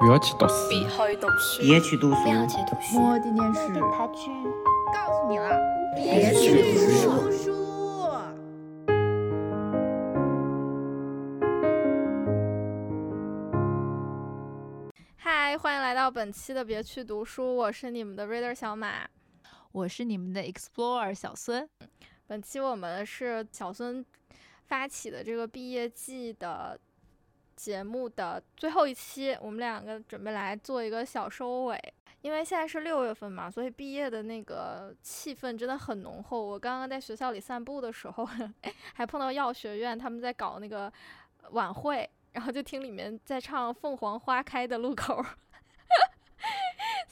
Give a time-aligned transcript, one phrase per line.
[0.00, 3.02] 不要去读书，别去读书，别去读书，不要去读书。
[3.02, 4.30] 我的念是他去，
[4.94, 5.60] 告诉你了，
[5.94, 7.52] 别去读书读书。
[15.18, 19.06] 嗨，欢迎来到本期的别去读书，我是你们的 reader 小马。
[19.72, 21.68] 我是你们的 explorer 小孙。
[22.26, 24.02] 本期我们是小孙
[24.64, 26.80] 发起的这个毕业季的
[27.60, 31.78] 节目的最后一期，我们两个准备来做一个小收尾。
[32.22, 36.42] 因为现在是六月份嘛，所以毕业的那个气氛真的很浓厚。
[36.42, 38.26] 我刚刚在学校里散步的时候，
[38.94, 40.90] 还碰到药学院他们在搞那个
[41.50, 45.22] 晚会，然后就听里面在唱《凤凰花开的路口》。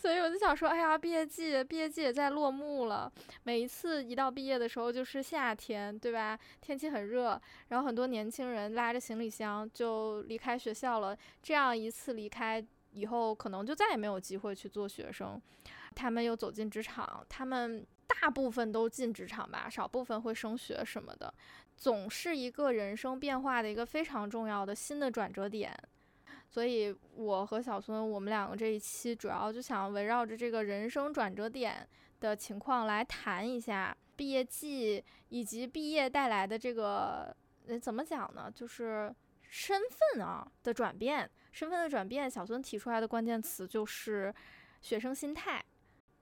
[0.01, 3.13] 所以我就想说，哎呀，毕业季，毕业季也在落幕了。
[3.43, 6.39] 每一次一到毕业的时候，就是夏天，对吧？
[6.61, 11.19] 天气很热，然后很多年轻人拉着行李箱就离开学校了。
[11.43, 15.41] 这样一次离开以后，可能就再也没有机会去做学生。
[15.97, 21.35] 他们又走进职场，他们大部分都进职场吧，少部分会升学什么的，
[21.77, 25.77] 总是一个人生变化的一个非常重要的新的转折点。
[26.49, 31.87] 所以，我和小孙，我们两个这一期主要就想围绕着这个人生转折点
[32.21, 38.51] 的情况来谈一下毕业季以及毕业带来的这个，呃，怎么讲呢？
[38.51, 39.79] 就是身
[40.15, 42.31] 份啊的转变，身份的转变。
[42.31, 44.35] 小孙提出来的关键词就是
[44.81, 45.63] 学生心态，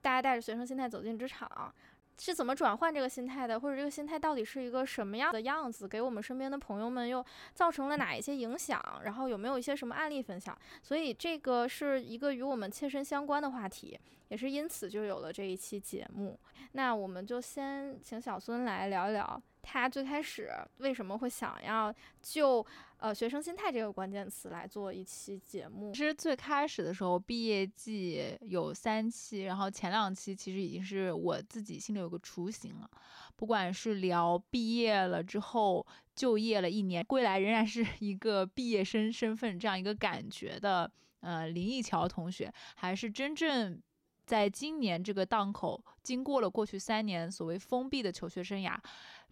[0.00, 1.72] 大家带着学生心态走进职场。
[2.18, 5.86] 是怎么转换这个心态的，或者这个心态到底是一个什么样的样子？
[5.86, 8.82] 给我们身边的朋友们又造成了哪一些影响？
[9.04, 10.56] 然后有没有一些什么案例分享？
[10.82, 16.38] 所以这个是一个与我们切身相关的话题，也是因此就有了这一期节目。
[16.72, 22.64] 那我们就先请小孙来聊一聊，他最开始为什么会想要就
[22.98, 25.92] 呃学生心态这个关键词来做一期节目。
[25.92, 32.90] 其实最开始的时候，毕业季有三期，然后前两期其实已经是我自己心里有个雏形了。
[33.36, 40.90] 不管是聊毕业了之后就业了一年，归来仍然是 一个毕业生身份这样一个感觉的，
[41.20, 43.80] 呃，林奕乔同学，还是真正。
[44.24, 48.76] 在今年这个档口，经过了过去三年所谓封闭的求学生涯，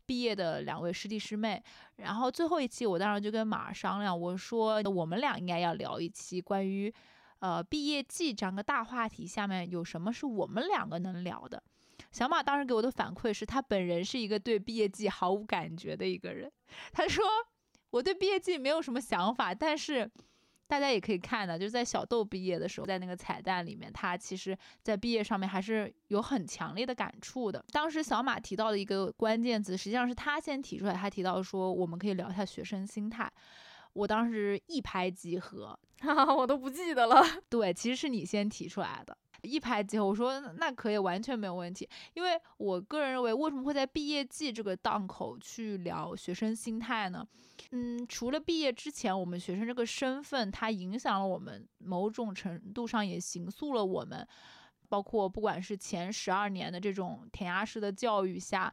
[0.06, 1.62] 毕业的两位师弟师妹，
[1.96, 6.92] 然后最后一期我当时就跟马商量，我说我们俩应该要聊一期关于，
[7.38, 11.62] 呃，毕业季这样个大话题，下面有什么是我们两个能聊的？
[12.12, 16.50] 小马当时给我的反馈是他本人是一个对毕业季毫无感觉的一个人，
[16.92, 17.24] 他说
[17.90, 20.10] 我对毕业季没有什么想法，但是。
[20.66, 27.64] 大家也可以看的，就是在小豆毕业的时候，在那个彩蛋里面，他其实在毕业上面还是有很强烈的感触的。
[27.70, 33.30] 当时小马提到的一个关键词，实际上是他先提出来，他提到说我们可以聊一下学生心态。
[33.92, 35.78] 我当时一拍即合，
[36.36, 37.22] 我都不记得了。
[37.48, 39.16] 对，其实是你先提出来的。
[39.44, 41.88] 一拍即合，我说那可以，完全没有问题。
[42.14, 47.26] 因为我个人认为，为什么会在毕业季这个档口去聊学生心态呢？
[47.70, 54.26] 嗯，除了毕业之前，我们学生这个身份，它影响了我们，某种程度上也形塑了我们，
[54.88, 58.72] 包括不管是前十二年的这种填鸭式的教育下。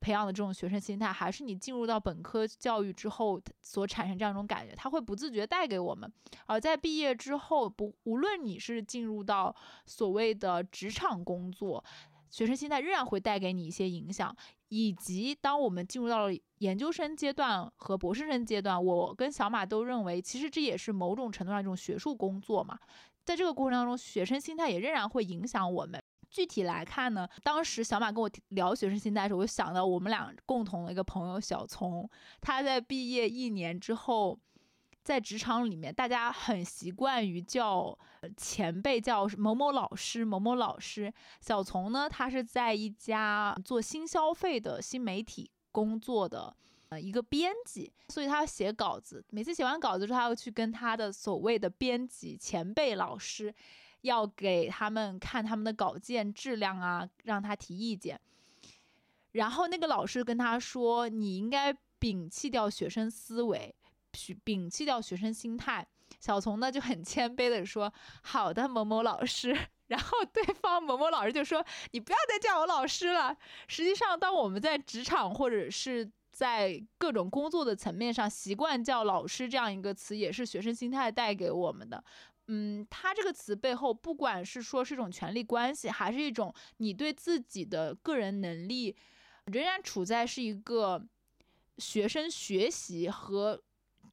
[0.00, 6.10] 培养的这种学生心态，还是你进入到本科教育之后所产生这样一种感觉，他会不自觉带给我们。
[6.46, 9.54] 而在毕业之后，不无论你是进入到
[9.86, 11.84] 所谓的职场工作，
[12.30, 14.34] 学生心态仍然会带给你一些影响。
[14.70, 22.78] 以及当我们进入到了研究生阶段和博士生阶段，我跟小马都认为，其实这也是某种程度上一种学术工作嘛。
[23.24, 26.02] 在这个过程当中，学生心态也仍然会影响我们。
[26.30, 32.08] 具体来看呢，当时小马跟我聊学生心态的时候，我就想到我们俩共同的一个朋友小聪，
[32.40, 34.38] 他在毕业一年之后，
[35.02, 37.98] 在职场里面，大家很习惯于叫
[38.36, 41.10] 前辈叫某某老师、某某老师。
[41.40, 46.54] 小聪呢，他是在一家做新消费的新媒体工作的
[46.90, 53.54] 呃一个编辑，所以他要写稿子，每次写完稿子之后，他要去跟他的所谓的编辑前辈老师。
[54.02, 58.20] 要给他们看他们的稿件质量啊，让他提意见。
[59.32, 63.74] 然后那个老师跟他说：“你应该摒弃掉学生思维，
[64.44, 65.86] 摒弃掉学生心态。”
[66.18, 67.92] 小丛呢就很谦卑的说
[68.22, 69.56] ：“好的，某某老师。
[69.88, 73.36] ”然后对方某某老师就说：“你不要再叫我老师了。”
[73.68, 82.02] 实际上，当我们在职场或者是在各种工作的层面上习惯叫老师这样一个词，也是学生心态带给我们的。
[82.48, 88.96] 嗯，他这个词背后，不管是说是一种权力关系，还是一种你对自己的个人能力，
[89.44, 91.06] 仍然处在是一个
[91.76, 93.62] 学生学习和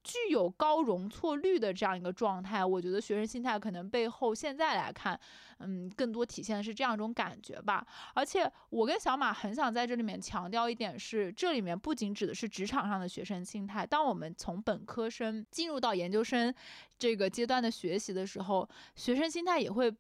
[0.06, 5.20] 具有高容错率的这样一个状态，我觉得学生心态可能背后现在来看，
[5.58, 7.84] 嗯，更多体现的是这样一种感觉吧。
[8.14, 16.54] 而且我跟小马很想在这里面强调一点是，这里面不仅指的是职场上的学生心态，当我们从本科生进入到研究生
[17.00, 19.92] 这个阶段的学习的时候，学生心态也会。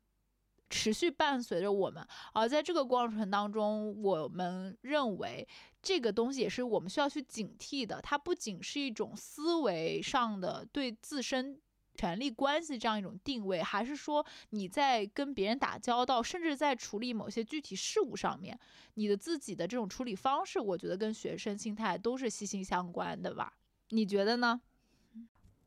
[0.75, 5.48] 持续伴随着我们，而在这个过程当中，我们认为
[5.81, 8.01] 这个东西也是我们需要去警惕的。
[8.01, 11.57] 它不仅是一种思维上的对自身
[11.94, 18.60] 权力关系这样一种定位，还是说你在跟别人打交道，甚至在处理某些具体事务上面，
[18.95, 23.54] 你的自己的这种处理方式，我觉得跟学生心态都是息息相关的吧？
[23.92, 24.60] 你觉得呢？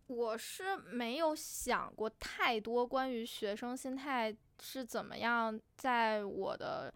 [0.09, 6.93] 我是没有想过太多关于学生心态是怎么样在我的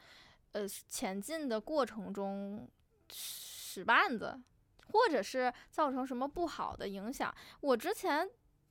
[0.52, 2.68] 呃前进的过程中
[3.10, 4.40] 使绊子，
[4.92, 7.32] 或者是造成什么不好的影响。
[7.60, 8.28] 我之前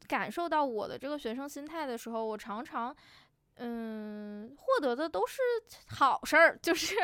[0.07, 2.95] 感受到我的这个学生心态的时候，我常常
[3.57, 5.39] 嗯获得的都是
[5.87, 6.95] 好事儿，就是。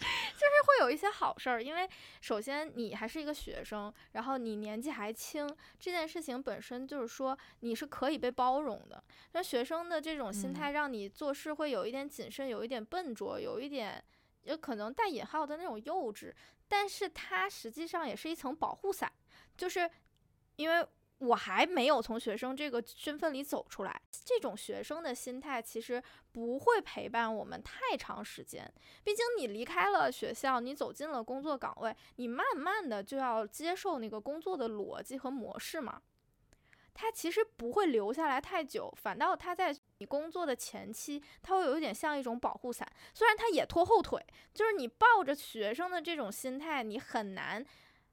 [0.00, 1.88] 就是会有一些好事儿，因为
[2.20, 5.46] 首先你还是一个学生，然后你年纪还轻，
[5.78, 9.02] 这件事情本身就是说你是可以被包容的。
[9.32, 14.02] 那学生的这种心态让你做事会有一点谨慎，有一点笨拙，有一点
[14.42, 16.32] 有可能带引号的那种幼稚，
[16.66, 19.12] 但是它实际上也是一层保护伞，
[19.56, 19.90] 就是
[20.56, 20.86] 因为。
[21.20, 26.02] 我还没有从学生这个身份里走出来，这种学生的心态其实
[26.32, 28.72] 不会陪伴我们太长时间。
[29.04, 36.00] 毕竟你离开了学校，你走进了工作岗位，你慢慢的就要接受那个工作的逻辑和模式嘛。
[36.94, 42.90] 他其实不会留下来太久，反倒他在你工作的前期，他会有一点像一种保护伞。
[43.12, 44.18] 虽然他也拖后腿，
[44.54, 47.64] 就是你抱着学生的这种心态，你很难。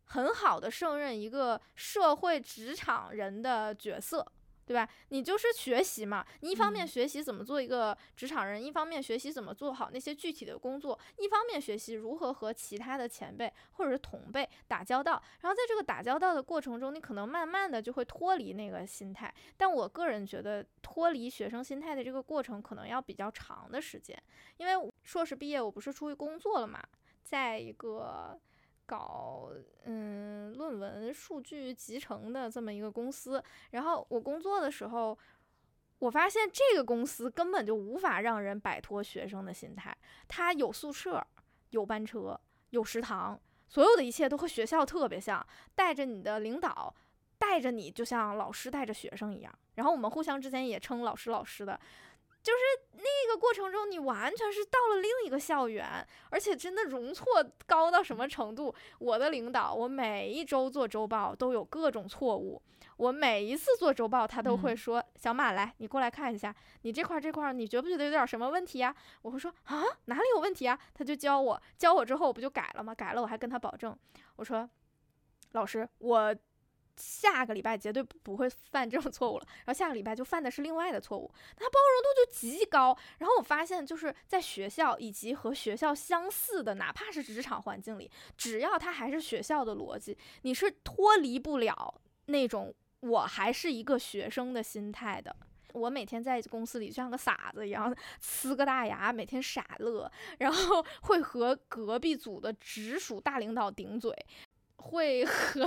[0.07, 4.25] 很好的胜任一个社会职场人的角色，
[4.65, 4.89] 对吧？
[5.09, 15.21] 你就是学习嘛，你一方面学习怎么做一个职场人，一方面学习怎么做好那些具体的工作，一方面学习如何和其他的前辈或者是同辈打交道。
[15.41, 19.33] 然后在这个打交道的过程中，你可能慢慢的就会脱离那个心态。
[19.55, 24.17] 但我个人觉得，脱离学生心态的这个过程可能要比较长的时间，
[24.57, 26.81] 因为硕士毕业，我不是出去工作了嘛，
[27.23, 28.39] 在一个。
[28.87, 29.49] 搞
[29.83, 35.15] 嗯论文数据集成的这么一个公司，然后我工作的时候，
[35.99, 39.95] 我发现这个公司根本就无法让人摆脱学生的心态。
[40.27, 41.21] 它有宿舍，
[41.71, 42.39] 有班车，
[42.69, 45.45] 有食堂，所有的一切都和学校特别像。
[45.75, 46.95] 带着你的领导，
[47.37, 49.53] 带着你就像老师带着学生一样。
[49.75, 51.79] 然后我们互相之间也称老师老师的。
[52.47, 52.59] 就是
[52.93, 55.85] 那个过程中，你完全是到了另一个校园，
[56.29, 58.73] 而且真的容错高到什么程度？
[58.99, 62.61] 我的领导，我每一周做周报都有各种错误，
[62.95, 72.95] 我每一次做周报，他都会说：“小马来，你过来看一下，你这块这块，你觉不觉得有点什么问题呀？”我会说：“啊，哪里有问题啊？”他就教我，教我之后我不就改了吗？
[72.95, 73.93] 改了我还跟他保证，
[74.37, 74.69] 我说
[75.51, 76.33] ：“老师，我。”
[76.97, 82.97] 下个礼拜绝对不会犯这种错误了，然后下个礼拜就犯的是另外的错误，他包容度就极高。
[83.19, 95.35] 然后我发现，就是在学校以及和学校相似的，哪怕是职场环境里，只要他还是学校的逻辑，你是脱离不了那种我还是一个学生的心态的。
[95.73, 104.11] 我每天在公司里就像个傻子一样，呲个大牙，每天傻乐，然后会和隔壁组的直属大领导顶嘴。
[104.87, 105.65] 会和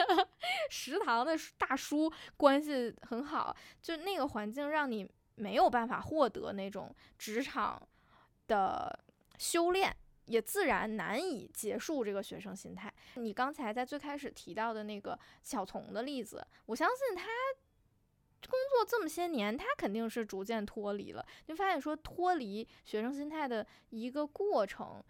[0.70, 7.80] 食堂的大叔关系很好，就那个环境让你没有办法获得那种职场
[8.46, 8.98] 的
[9.38, 9.94] 修炼，
[10.26, 12.92] 也自然难以结束这个学生心态。
[13.14, 17.24] 你刚才在最开始提到的那个小丛的例子，我相信他
[18.48, 21.26] 工作这么些年，他肯定是逐渐脱离了。
[21.46, 25.02] 就发现说脱离学生心态的一个过程，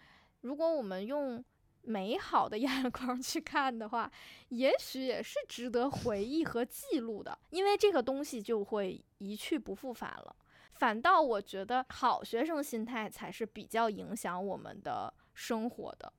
[0.42, 1.44] 如果我们用。
[1.86, 4.10] 美好的眼光去看的话，
[4.48, 10.36] 也许也是值得回忆和记录的，因为这个东西就会一去不复返了。
[10.72, 16.12] 反倒我觉得好学生心态才是比较影响我们的生活的，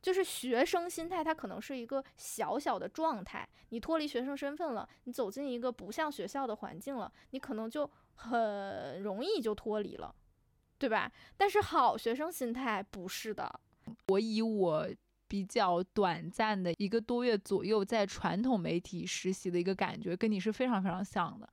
[0.00, 10.14] 就是学生心态它可能是一个小小的状态，你脱离学生身份了，你走进一个不像学校的环境了，你可能就很容易就脱离了，
[10.78, 11.10] 对吧？
[11.36, 13.60] 但是好学生心态不是的，
[14.08, 14.88] 我以我。
[15.34, 21.48] 比较短暂的一个多月左右，在传统媒体实习的一个感觉，跟你是非常非常像的。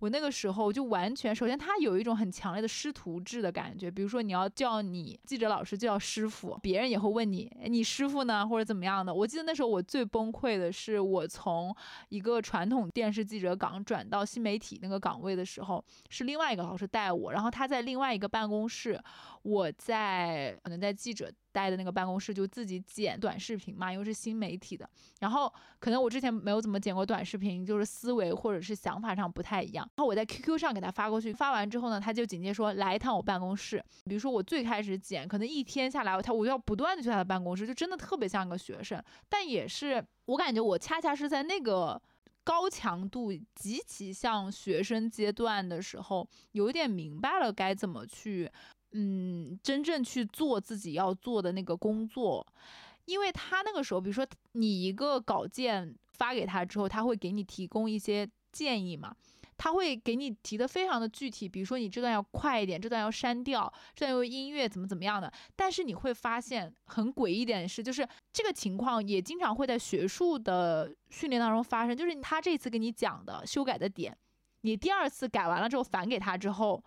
[0.00, 9.12] 我那个时候就完全，首先他有一种很强烈的师徒制的感觉，比如说你要叫你记者老师就叫师傅，别人也会问你，你师傅呢或者怎么样的。
[9.14, 11.76] 我记得那时候我最崩溃的是，我从
[12.08, 18.98] 一个传统电视记者岗转到新媒体那个岗位的时候，是另外一个老师带我，然后他在另外一个办公室，
[19.42, 21.30] 我在可能在记者。
[21.52, 24.88] 待的那个办公室就自己剪短视频嘛，因为是新媒体的。
[25.18, 29.84] 然后可能我之前没有怎么剪过短视频，就是思维或者是想法上不太一样。
[29.96, 33.84] 然后我在 QQ 上给他发过去，发完之后呢，他就紧接着说来一趟我办公室。
[34.04, 39.02] 比如说我最开始剪，可能一天下来他我就要不断的去他的办公室，就真的特别像个学生。
[39.28, 42.00] 但也是我感觉我恰恰是在那个
[42.44, 48.48] 高强度、极其像学生阶段的时候，有点明白了该怎么去。
[48.92, 52.44] 嗯，真正去做自己要做的那个工作，
[53.04, 59.14] 因为他那个时候，比如说你一个稿件发给他之后，他会给你提供一些建议嘛，
[59.56, 65.32] 他会给你提的非常的具体，比如说你这段要快一点，这段要删掉，这段有音乐怎么怎么样的。
[65.54, 74.16] 但是你会发现很诡异一点是，就是这个情况也经常会在学术的训练当中发生，就是他这次给你讲的修改的点，
[74.62, 76.82] 你第二次改完了之后返给他之后。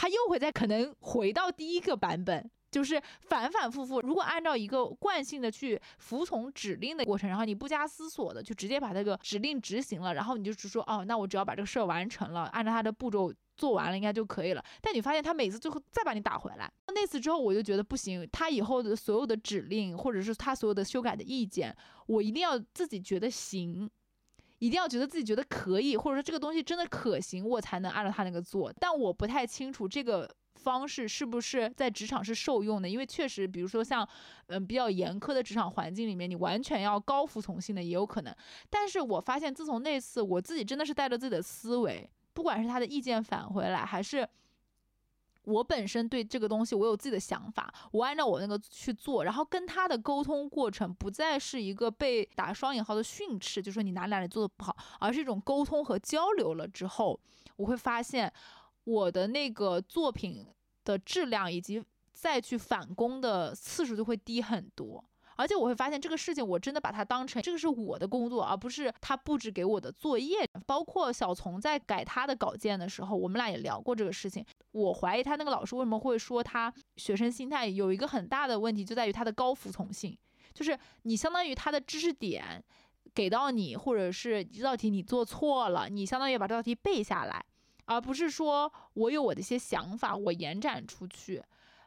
[0.00, 4.00] 他又会在可能回到第一个版本，就是反反复复。
[4.00, 14.64] 如果按照一个惯性的去服从指令的过程，然后你不加思索的就直接把这个指令执行了，然后你就只说哦，那我只要把这个事儿完成了，按照他的步骤做完了，应该就可以了。
[14.80, 21.76] 但你发现他每次最后再把你打回来，那次之后我就觉得不行，他以后的所有的指令或者是他所有的修改的意见，
[22.06, 23.90] 我一定要自己觉得行。
[24.58, 28.72] 一定要觉得自己觉得可以，或者说这个东西真的可行，我才能按照他那个做。
[28.78, 34.08] 但我不太清楚这个方式是不是在职场是受用的，因为确实，比如说像，
[34.48, 38.34] 嗯，比较严苛的职场环境里面，你完全要高服从性的也有可能。
[38.68, 44.28] 但是我发现，自从那次，我自己真的是带着自己的思维，不管是他的意见返回来，还是。
[45.48, 57.18] 我本身对这个东西，我有自己的想法，我按照我那个去做，然后跟他的沟通过程不再是一个被打双引号的训斥，就说你哪里哪里做的不好，而是一种沟通和交流了之后，
[57.56, 58.30] 我会发现
[58.84, 60.46] 我的那个作品
[60.84, 65.02] 的质量以及再去返工的次数就会低很多。
[65.38, 70.44] 而且我会发现这个事情，我真的把它当成这个是我的工作，而不是他布置给我的作业。
[70.66, 74.44] 包括小丛在改他的稿件的时候，我们俩也聊过这个事情。
[74.72, 80.18] 我怀疑他那个老师为什么会说他学生心态有一个很大的问题，就在于他的高服从性，
[80.52, 82.60] 就是你相当于他的知识点
[83.14, 87.44] 给到你，或者是这道题你做错了，你相当于把这道题背下来，
[87.84, 91.40] 而不是说我有我的一些想法，我延展出去，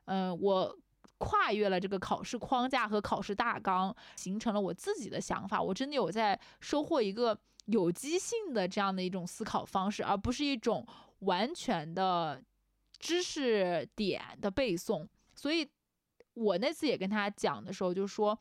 [0.06, 0.78] 嗯，我。
[1.22, 5.62] 跨越了这个考试框架和考试大纲，形成了我自己的想法。
[5.62, 7.38] 我真的有在收获一个
[7.68, 10.84] 有机性的这样的一种思考方式，而不是一种
[11.20, 12.42] 完全的
[12.98, 15.08] 知识点的背诵。
[15.36, 15.70] 所以，
[16.34, 18.36] 我那次也跟他讲的时候，就说。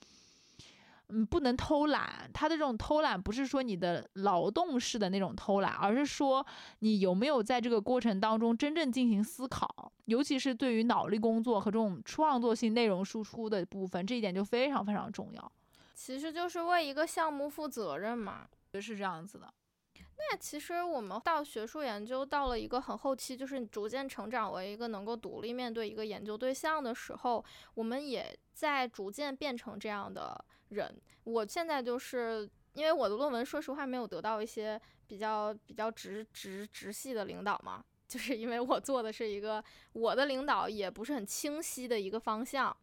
[1.13, 2.31] 嗯，不能偷懒。
[2.33, 6.45] 他的这种偷懒不是说你的劳动式的那种偷懒，而是说
[6.79, 15.53] 你有没有在这个过程当中真正进行思考，尤其是对于脑力工作和这种创作性内容输出的部分，这一点就非常非常重要。
[15.95, 18.47] 其实就是为一个项目负责任嘛，
[18.81, 19.53] 是这样子的。
[20.21, 30.45] 那其实我们到学术研究到了一个很后期，就是逐渐成长为一个能够独立面对一个研究对象的时候，我们也在逐渐变成这样的。
[30.71, 30.89] 人，
[31.25, 39.61] 我现在就是因为我的论文，说实话没有得到一些比较比较直直直系的领导嘛， 就是因为我做的是一个
[39.95, 42.77] 我的领导也不是很清晰的一个方向。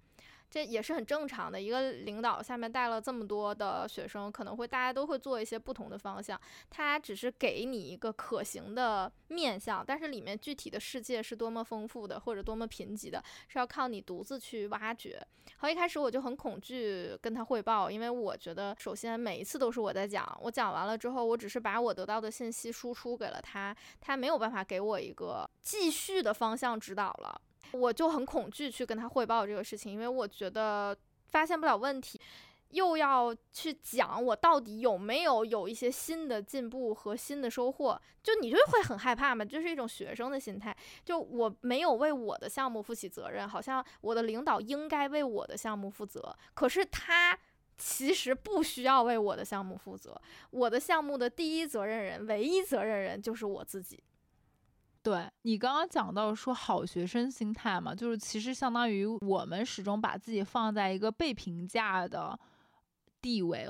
[0.49, 6.39] 这也是很正常的，一个领导下面带了这么多的学生，可能会大家都会做一些不同的方向。
[6.69, 15.21] 他只是给你一个可行的面向，但是里面具体的世界是多么丰富的，或者多么贫瘠的，是要靠你独自去挖掘。
[15.57, 27.41] 好，一开始我就很恐惧跟他汇报，因为我觉得首先每一次都是我在讲，我讲完了之后，我只是把我得到的信息输出给了他，他没有办法给我一个继续的方向指导了。
[27.77, 32.19] 我就很恐惧去跟他汇报这个事情，因为我觉得发现不了问题，
[32.71, 47.37] 又要去讲我到底有没有有一些新的进步和新的收获，就你就会很害怕嘛，就是一种学生的心态，就我没有为我的项目负起责任，好像我的领导应该为我的项目负责，可是他
[47.77, 50.19] 其实不需要为我的项目负责，
[50.49, 54.03] 我的项目的第一责任人、唯一责任人就是我自己。
[55.07, 62.37] 对你刚刚讲到说好学生心态嘛，就是其实相当于我们始终把自己放在一个被评价的
[63.21, 63.69] 地位，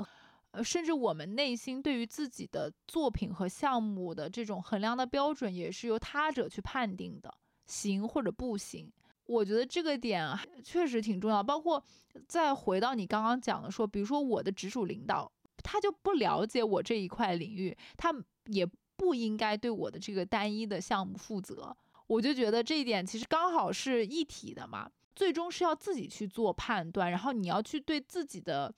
[0.49, 7.31] 呃，甚至我们内心对于自己的作品和项目的这种衡量的标准，也是由他者去判定的，
[7.67, 8.91] 行或者不行。
[9.27, 11.43] 我觉得这个点确实挺重要。
[11.43, 11.83] 包括
[12.27, 18.11] 再回到你刚刚讲的说，比如说我的直属领导，他就不了解我这一块领域，他
[18.45, 18.67] 也
[19.07, 21.73] 不应该对我的这个单一的项目负责。
[22.07, 28.75] 我就觉得这一点其实刚好是一体的嘛，最终是要自己去做判断，然后你要去对自己的。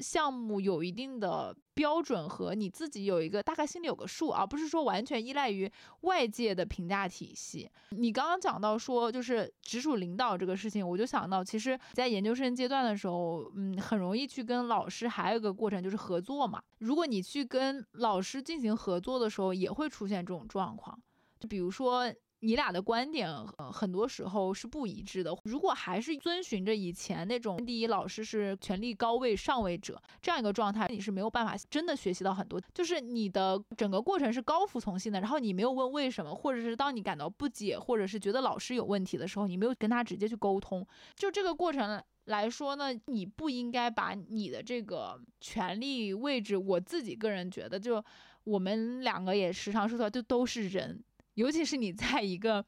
[0.00, 5.70] 项目有一定的标准和你自己有一个大概心里有个数，而不是说完全依赖于
[6.02, 7.70] 外界的评价体系。
[7.90, 16.62] 你刚刚讲到说就是直属领导这个事情，我就想到，其实，在研究生阶段的时候，嗯，很容易去跟老师还有一个过程就是合作嘛。
[16.78, 20.98] 如果你去跟老师进行合作的时候，也会出现这种状况，
[21.38, 22.12] 就比如说。
[22.40, 23.28] 你俩的观点
[23.58, 25.36] 呃很多时候是不一致的。
[25.44, 32.60] 如果还是遵循着以前那种第一老师是权力高位上位者这样一个状态，你是没有办法真的学习到很多。
[32.72, 40.86] 就是你的整个过程是高服从性的，然后你没有问为什么，或者是当你感到不解，或者是觉得老师有问题的时候，你没有跟他直接去沟通。
[41.14, 48.02] 就这个过程来说呢，你不应该把你的这个权力位置，我自己个人觉得，就
[48.44, 51.04] 我们两个也时常说，就都是人。
[51.40, 52.64] 尤其是你在一个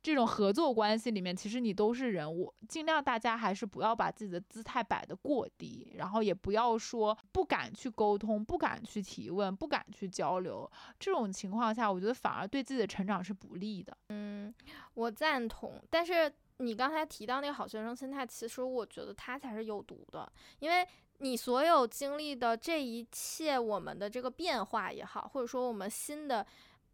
[0.00, 10.70] 这种合作关系里面，其实你都是人，我尽量大家还是不要把自己的姿态摆得过低，然后也不要说不敢去沟通、不敢去提问、不敢去交流。
[11.00, 13.94] 这种情况下，我觉得反而对自己的成长是不利的。
[14.10, 14.54] 嗯，
[14.94, 15.82] 我赞同。
[15.90, 20.86] 但是你刚才提到那个好学生心态，其实我觉得它才是有毒的，因为
[21.18, 26.46] 你所有经历的这一切，我们的这个变化也好，或者说我们新的。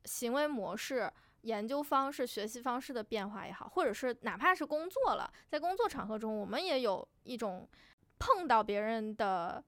[0.05, 1.11] 行为模式、
[1.43, 7.69] 研究方式、学习方式的变化也好，或者是哪怕是工作了，在工作场合中，我们也有一种
[8.19, 9.63] 碰到别人的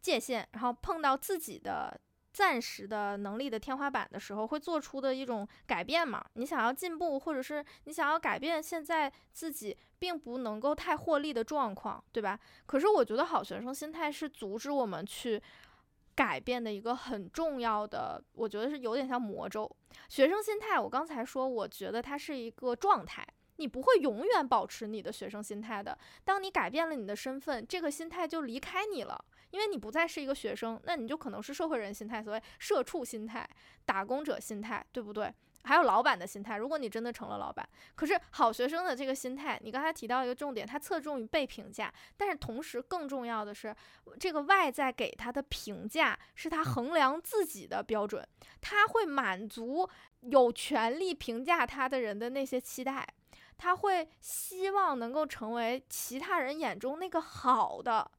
[0.00, 2.00] 界限，然后碰到自己的
[2.32, 6.24] 暂时的能力的天花板的时候，会做出的一种改变嘛？
[6.34, 12.38] 你想要进步，或者是你想要改变现在自己并不能够太获利的状况，对吧？
[12.66, 15.40] 可是我觉得好学生心态是阻止我们去。
[16.22, 19.68] 改变的一个很重要的，我觉得是有点像魔咒。
[20.08, 23.26] 学生心态，我刚才说，我觉得它是一个状态，
[23.56, 25.98] 你不会永远保持你的学生心态的。
[26.22, 33.44] 当你改变了你的身份，这个心态就离开你了，因为你不再是一个学生，那你就可能是社会人心态，所谓社畜心态、
[33.84, 35.34] 打工者心态，对不对？
[35.64, 43.74] 还有老板的心态，如果你真的成了老板，可是好学生的这个心态，你刚才提到一个重点，他侧重于被评价，但是同时更重要的是，
[44.18, 48.26] 这个外在给他的评价是他衡量自己的标准，
[48.60, 49.88] 他会满足
[50.20, 53.06] 有权利评价他的人的那些期待，
[53.56, 58.10] 他会希望能够成为其他人眼中那个好的，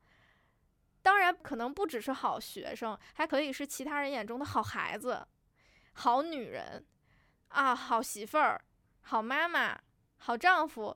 [1.02, 5.28] 当然可能不只是好学生，还可以是其他人眼中的好孩子、
[5.92, 6.86] 好女人。
[7.54, 8.60] 啊，好媳妇儿，
[9.02, 9.80] 好妈妈，
[10.18, 10.96] 好丈夫，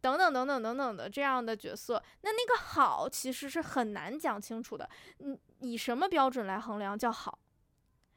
[0.00, 4.88] 等等等等等等的这样的角色，那那个好其实是很难讲清楚的。
[5.18, 7.38] 你以什么标准来衡量叫好，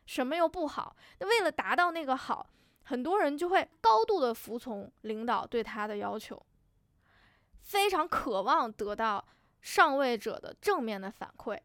[0.05, 0.95] 什么又不好？
[1.19, 2.49] 那为了达到那个好，
[2.83, 6.41] 很多人就会高度的服从领导对他的要求，
[7.59, 9.27] 非常渴望得到
[9.59, 11.59] 上位者的正面的反馈，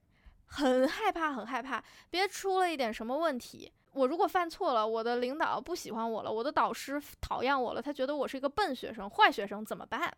[0.47, 3.73] 很害怕，很害怕，别出了一点什么问题。
[3.97, 10.15] 我如果犯错了，我的领导不喜欢我了，我的导师讨厌我了，他觉得我是一个笨学生、坏学生，怎么办？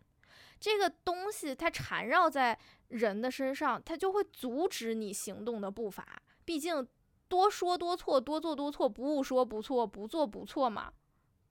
[0.58, 6.04] 这个东西它缠绕在人的身上，它就会阻止你行动的步伐。
[6.44, 6.84] 毕竟
[7.28, 10.92] 多说多错，多做多错，不误说不错，不做不错嘛，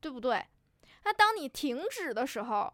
[0.02, 0.46] 对不对？
[1.06, 2.74] 那当你停止的时候，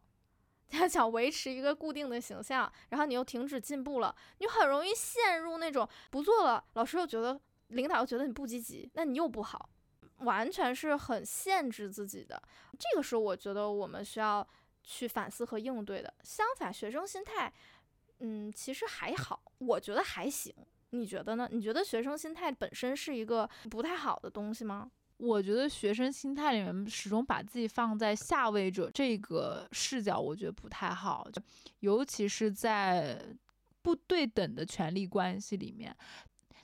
[0.68, 7.40] 他想维持一个固定的形象，然后你又停止进步了，你很容易陷入那种不做了，老师又觉得。
[7.74, 9.70] 领导又觉得你不积极，那你又不好，
[10.20, 12.42] 完全是很限制自己的。
[12.80, 14.48] 这个是我觉得我们需要
[14.84, 16.14] 去反思和应对的。
[16.24, 17.52] 相反，学生心态，
[18.20, 20.54] 嗯，其实还好，我觉得还行。
[20.92, 21.50] 你觉得呢？
[21.52, 24.92] 你觉得学生心态本身是一个不太好的东西吗？
[25.18, 31.42] 我觉得学生心态里面始终把自己放在下位者这个视角，我觉得不太好，就
[31.80, 33.20] 尤其是在
[33.82, 35.96] 不对等的权利关系里面。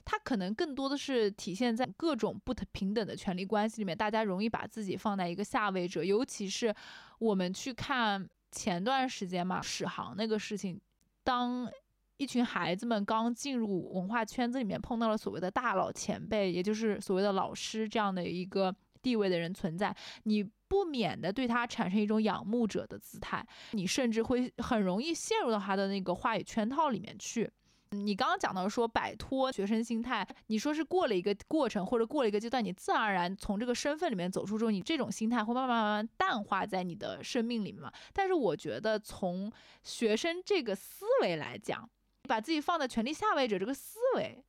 [0.04, 6.74] 它可能更多的是体现在各种不平等的权利关系里面，大家容易把自己放在一个下位者，尤其是
[7.18, 10.80] 我们去看前段时间嘛，史航那个事情，
[11.22, 11.70] 当
[12.16, 27.50] 一群孩子们刚进入文化圈子里面，碰到了所谓的大佬前辈，也就是所谓的老师这样的一个地位的人存在，你不免的对他产生一种仰慕者的姿态，你甚至会很容易陷入到他的那个话语圈套里面去。
[27.92, 37.92] 你刚刚讲到说摆脱学生心态，你说是过了一个过程或者过了一个阶段，你自然而然从这个身份里面走出之后，你这种心态会慢慢慢慢淡化在你的生命里面嘛。
[38.12, 41.88] 但是我觉得从学生这个思维来讲，
[42.28, 44.44] 把自己放在权力下位者这个思维。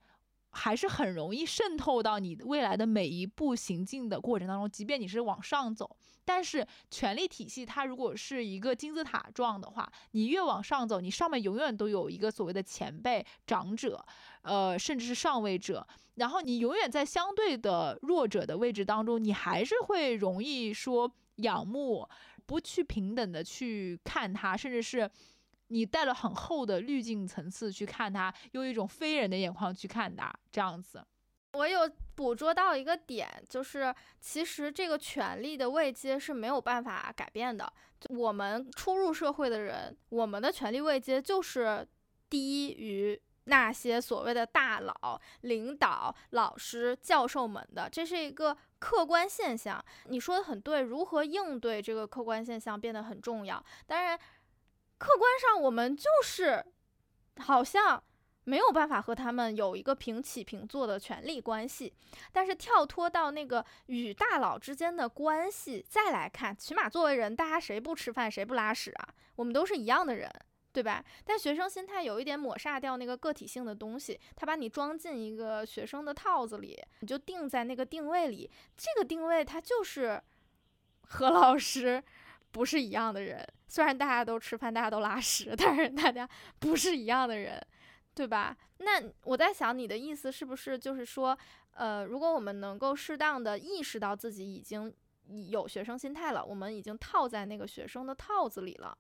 [0.52, 5.90] 还是很容易渗透到你未来的每一步行进的过程当中，即便你是往上走，
[6.26, 14.06] 但是权力体系它如果是一个金字塔状的话，你越往上走，你上面永远都有一个所谓的前辈、长者，
[14.42, 22.08] 呃，甚至是上位者，然后你永远在相对的弱者的位置当中，你还是会容易说仰慕，
[22.46, 25.10] 不去平等的去看他，甚至是。
[25.72, 31.02] 你带了很厚的滤镜层次去看他，用一种非人的眼光去看他，这样子。
[31.54, 37.72] 我有捕捉到一个点，就是其实这个权力的位阶是没有办法改变的。
[38.10, 41.88] 我们初入社会的人，我们的权力位阶就是
[42.30, 49.84] 低于那些所谓的大佬、领导、老师、教授们的，这是一个客观现象。
[50.06, 53.64] 你说的很对，如何应对这个客观现象变得很重要。
[53.88, 54.20] 当然。
[55.02, 56.64] 客观上，我们就是
[57.40, 58.04] 好像
[58.44, 61.92] 没有办法和他们有一个平起平坐的权利关系。
[62.32, 69.10] 但是跳脱到那个与大佬之间的关系再来看，起码作为人，大家谁不吃饭谁不拉屎啊？
[69.38, 70.32] 我们都是一样的人，
[70.72, 71.04] 对吧？
[71.26, 78.48] 但学生心态有一点抹杀掉那个个体性的东西，他把你装进一个学生的套子里，你就定在那个定位里。
[78.78, 80.22] 这个定位它就是
[81.08, 82.04] 何老师。
[82.52, 86.28] 不是一样的人，虽然大家都吃饭，大家都拉屎， 但是大家
[86.60, 87.62] 不是一样的人，
[88.14, 88.56] 对吧？
[88.78, 91.38] 那我在想，你的意思是不是就是说，
[91.72, 94.94] 呃，如果我们能够适当的意识到自己已经
[95.50, 98.98] 有学生心态了，我们已经套在那个学生的套子里了。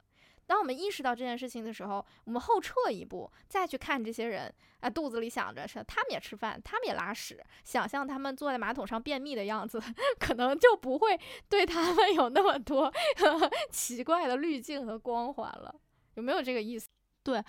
[0.51, 9.81] 当我们意识到这件事情的时候，我们后撤一步，再去看这些人啊，肚子里想着是他们也吃饭，他们也拉屎，想象他们坐在马桶上便秘的样子，
[10.19, 12.91] 可能就不会对他们有那么多
[13.71, 15.73] 奇怪的滤镜和光环了。
[16.15, 16.89] 有没有这个意思？
[17.23, 17.41] 对，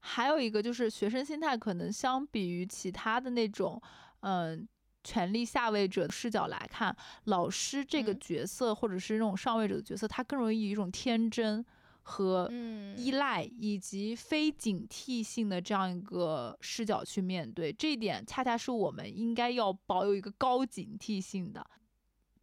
[0.00, 3.78] 还有一个就是学生心态，可能相比于其他的那种，
[4.20, 4.66] 嗯，
[5.04, 11.62] 权力下位者的视角来看，老师这个角色或者是那种上位者的角色，他更容易以一种天真。
[12.10, 12.50] 和
[12.96, 21.64] 依赖以及非警惕性的这样一个视角去面对这一点，恰恰是我们应该要保有一个高警惕性的。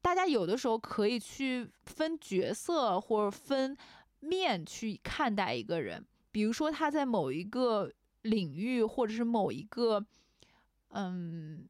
[0.04, 3.76] 大家有的时候可以去分角色或者分
[4.20, 10.06] 面去看待一个人，比如说他在某一个领域或者是某一个，
[10.90, 11.68] 嗯。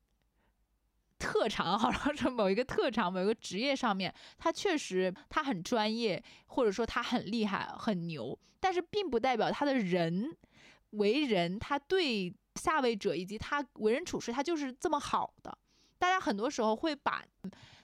[1.17, 10.35] 特长，好像是某一个特长、某一个职业上面，他确实他很专业，或者说他很厉害、很牛，但是并不代表他的人
[10.91, 15.57] 为人，他对下位者以及他为人处事，他就是这么好的。
[15.97, 17.23] 大家很多时候会把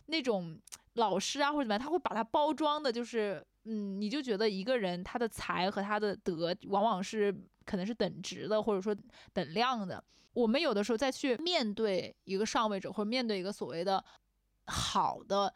[0.08, 0.60] 那种
[0.94, 7.34] 老师啊或者怎么样，他会把它包装的，就是嗯，你就觉得一个人他的才和他的德往往是
[7.65, 8.95] 可能是等值的，或者说
[9.34, 10.04] 等量的。
[10.34, 14.04] 我们有的时候再去面对一个上位者，或者面对一个所谓的
[14.67, 15.54] 好的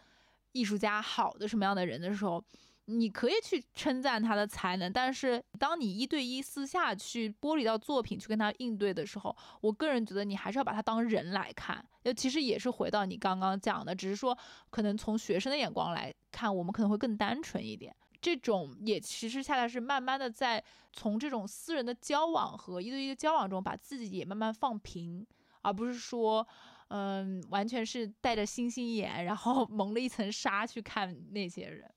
[0.52, 2.44] 艺术家、好的什么样的人的时候，
[2.88, 11.84] 你可以去称赞他的才能，但是当你一对一私下去剥离到作品去跟他应对的时候，我个人觉得你还是要把他当人来看。
[12.04, 14.38] 就其实也是回到你刚刚讲的，只是说
[14.70, 17.96] 可能从学生的眼光来看，我们可能会更单纯一点。
[18.26, 25.24] 这种也其实恰恰是慢慢的在从这种私人的交往和一对一的交往中，把自己也慢慢放平，
[25.62, 26.48] 而不是说，
[26.88, 31.88] 嗯，完全是带着星星眼，然后 蒙了一层纱去看那些人。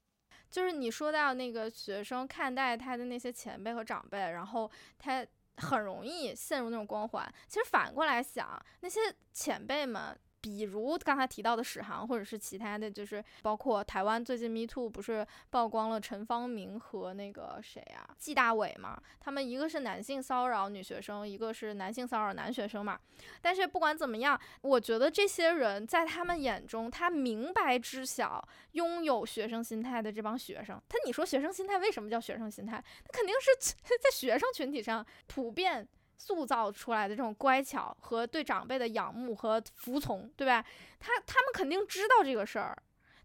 [0.51, 7.35] 就是你说到那个学生看待他的那些前辈和长辈，然后他很容易陷入那种光环。
[7.47, 9.01] 其实反过来想，那些
[9.33, 10.15] 前辈们。
[10.41, 19.01] 比如刚才提到的史航，或者是其他的就是包括台湾最近 Me Too 不是曝光了陈方明和那个谁啊季大伟嘛？
[19.21, 22.99] 他们一个是男性骚扰女学生，一个是男性骚扰男学生嘛。
[23.43, 32.83] 但是不管怎么样，我觉得这些人在他们眼中，他明白知晓拥有学生心态的这帮学生，他你说学生心态为什么叫学生心态？
[33.05, 35.89] 他肯定是 在学生群体上普遍。
[36.19, 40.63] 塑造出来的这种乖巧和对长辈的仰慕和服从，对吧？
[40.99, 42.77] 他他们肯定知道这个事儿，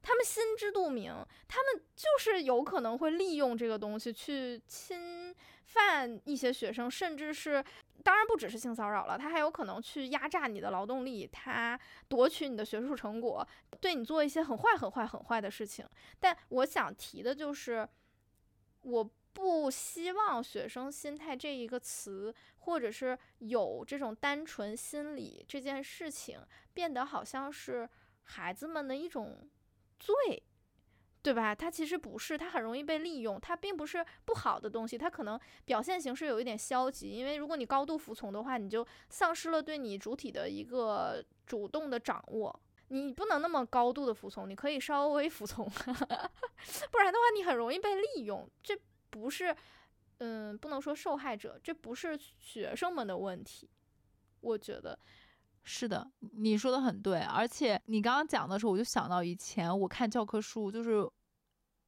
[0.02, 1.12] 他们心知肚明，
[1.48, 7.64] 他们就是有可能会利用这个东西去侵犯一些学生，甚至是
[8.04, 13.46] 当然不只是性骚扰了，他还有可能去压榨你的劳动力，他夺取你的学术成果，
[13.82, 15.84] 对你做一些很坏、很坏、很坏的事情。
[16.20, 17.88] 但我想提的就是，
[18.82, 26.40] 我不希望“学生心态”这一个词，或者是有这种单纯心理这件事情，
[26.74, 27.90] 变得好像是
[28.24, 29.50] 孩子们的一种
[30.00, 30.44] 罪，
[31.22, 31.54] 对吧？
[31.56, 42.60] 它其实不是，它很容易被利用，它并不是不好的东西，它可能表现形式有一点消极，因为如果你高度服从的话，你就丧失了对你主体的一个主动的掌握。
[42.90, 45.66] 你不能那么高度的服从，你可以稍微服从，
[46.92, 48.48] 不然的话你很容易被利用。
[48.62, 48.80] 这
[49.14, 49.56] 不是，
[50.18, 53.70] 嗯，不能说受害者，这不是学生们的问题。
[54.42, 54.98] 我觉得
[55.62, 57.20] 是的，你说的很对。
[57.20, 61.08] 而且你刚刚讲的时候，我就想到以前我看教科书，就是，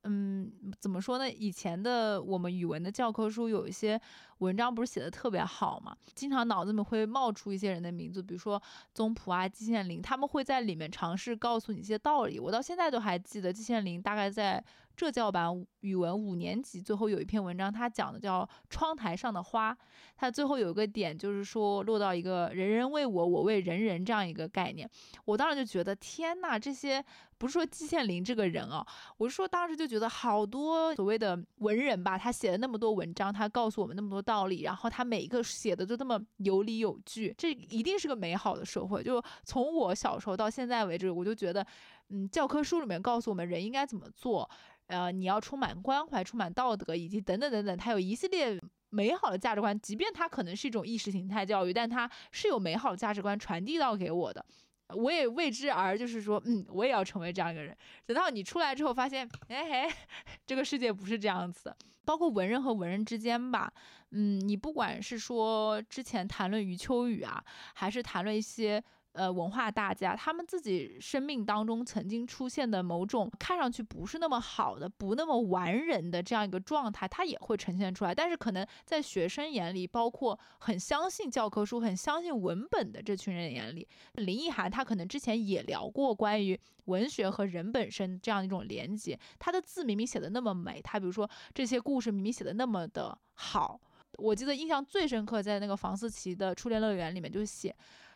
[0.05, 1.29] 嗯，怎么说呢？
[1.29, 3.99] 以前的我们语文的教科书有一些。
[4.39, 5.95] 文章不是写的特别好嘛？
[6.13, 8.61] 经常脑子里面会冒出一些人的名字，比如说
[8.93, 12.37] 宗璞啊、季羡林，他们会在里面尝试告诉你一些道理。
[12.37, 14.61] 我到现在都还记得，季羡林大概在
[14.93, 19.75] 浙教版语文五年级最后有一篇文章，他讲的叫“窗台上的花”。
[20.17, 24.89] 他最后有一个点就是说落到一个“人人为我，我为人人”这样一个概念。
[25.23, 27.01] 我当时就觉得，天呐，这些
[27.45, 28.85] 不是说季羡林这个人啊，
[29.17, 34.25] 我是说当时就觉得好多所谓的文人吧，他写了那么多文章，他告诉我们那么多。
[34.25, 39.03] 道理，然后他每一个写的都这么有理有据，这一定是个美好的社会。
[39.03, 41.63] 就从我小时候到现在为止，我就觉得，
[42.09, 44.49] 嗯，教科书里面告诉我们人应该怎么做，
[44.87, 49.79] 呃，你要充满关怀、充满道德，以及等等等等，他有一系列美好的价值观。
[49.79, 54.43] 即便它可能是一种意识形态教育，但它是有美好的价值观传递到给我的。
[54.89, 57.75] 我也为之而就是说，嗯，我也要成为这样一个人。
[58.05, 59.95] 等到你出来之后，发现，哎嘿，
[60.45, 61.75] 这个世界不是这样子。
[62.05, 63.71] 包括文人和文人之间吧，
[64.11, 67.43] 嗯，你不管是说之前谈论余秋雨啊，
[67.73, 68.83] 还是谈论一些。
[69.15, 78.13] 呃，文化大家他们自己生命当中曾经出现的某种看上去不是那么好的、不那么完人的这样一个状态，它也会呈现出来。
[78.13, 89.17] 但是可能在学生眼里，包括很相信教科书、很相信文本的这群人眼里，林奕涵他可能之前也聊过关于文学和人本身这样一种连接。
[89.39, 93.79] 他的字明明写的那么美，他比如说这些故事明明写的那么的好，
[94.17, 97.73] 我记得印象最深刻，在那个房思琪的《初恋乐园》里面就写。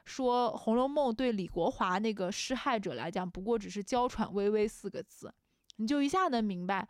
[0.10, 5.32] 说《红楼梦》对李国华那个施害者来讲，不过只是娇喘微微四个字，
[5.78, 6.88] 你就一下能明白，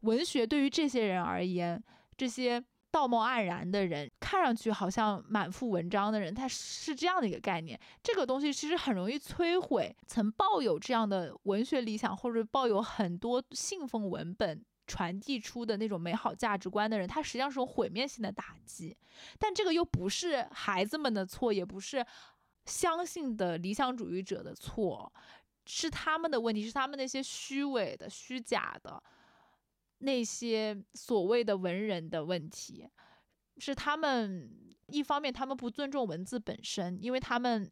[0.00, 1.82] 文学对于这些人而言，
[2.14, 7.80] 这些道貌岸然的人，看上去好像满腹文章的人，他是这样的一个概念。
[8.02, 18.94] 这个东西其实很容易摧毁曾抱有这样的文学理想，或者抱有很多信奉文本传递出的那种美好价值观的人，他实际上是种毁灭性的打击。
[19.38, 22.04] 但这个又不是孩子们的错，也不是。
[22.68, 25.10] 相信的理想主义者的错，
[25.66, 29.02] 是他们的问题，是他们那些虚伪的、虚假的
[29.98, 32.88] 那些所谓的文人的问题，
[33.56, 34.50] 是他们
[34.86, 37.70] 一方面他们不尊重文字本身，因为他们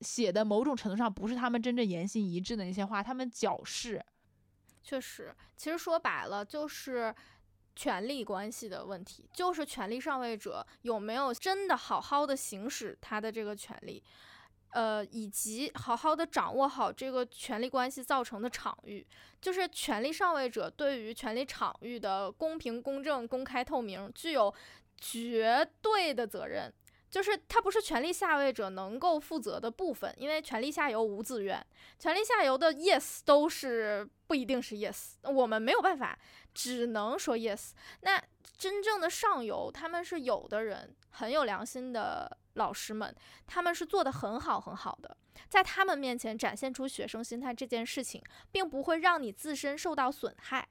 [0.00, 4.00] 写的某种程度上不是他们真正言行一致的那些话，他们矫饰。
[4.82, 7.12] 确实，其实说白了就是
[7.74, 14.02] 权力关系的问题，就是权力上位者有没有真的好好的行使他的这个权利。
[14.76, 19.06] 呃，以及好好的掌握好这个权力关系造成的场域，
[19.40, 24.52] 就是权力上位者对于权力场域的公平、公正、公开、透明，具有
[25.00, 26.70] 绝对的责任。
[27.10, 31.64] 就是他不是权力下位者能够负责的部分，因为权力下游无自愿，
[31.98, 36.18] 权力下游的 yes 都是不一定是 yes，我们没有办法，
[36.54, 37.70] 只能说 yes。
[38.00, 38.22] 那
[38.56, 42.38] 真正的上游，他们是有的人很有良心的。
[42.56, 43.14] 老师们，
[43.46, 45.14] 他们是做的很好很好的，
[45.46, 50.66] 在他们面前展现出学生心态这件事情，并不会让你自身受到损害。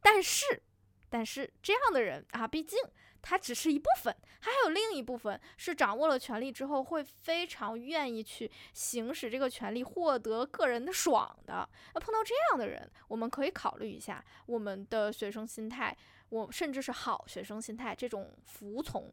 [0.00, 0.62] 但是，
[1.10, 2.78] 但是这样的人啊，毕竟
[3.28, 11.68] 它只是一部分，还有另一部分是掌握了权力之后，会非常愿意去行使这个权利，获得个人的爽的。
[11.92, 15.96] 那碰到这样的人，我们可以考虑一下我们的学生心态，
[16.28, 19.12] 我甚至是好学生心态这种服从。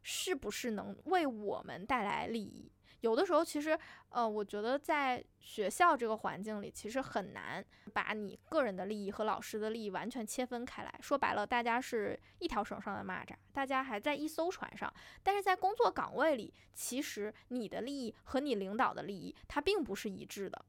[0.00, 2.70] 是不是能为我们带来利益？
[3.00, 10.92] 有的时候，其实，呃，我觉得在学校这个环境里，其实很难把你个人的利益和老师的利益完全切分开来。
[11.00, 14.92] 说白了，大家是一条绳上的蚂蚱，大家还在一艘船上。
[15.22, 20.64] 但是在工作岗位里，其实你的利益和你领导的利益，它并不是一致的。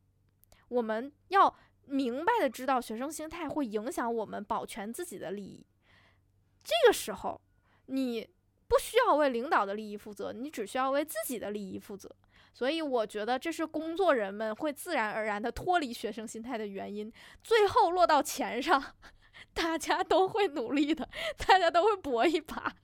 [0.68, 5.66] 我们要明白的知道，学生心态会影响我们保全自己的利益。
[6.64, 7.42] 这个时候，
[7.88, 8.30] 你。
[8.70, 12.10] 不需要为领导的利益负责，你只需要为自己的利益负责。
[12.54, 17.12] 所以我觉得这是工作人们会自然而然的脱离学生心态的原因，
[17.44, 18.96] 最后落到钱上，
[19.54, 22.76] 大家都会努力的，大家都会搏一把。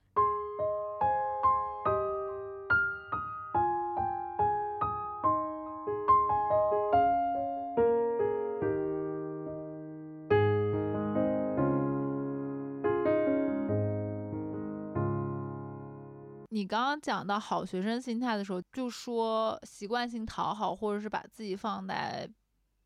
[16.66, 22.28] 你刚刚讲到好学生心态的时候，就说习惯性讨好，或者是把自己放在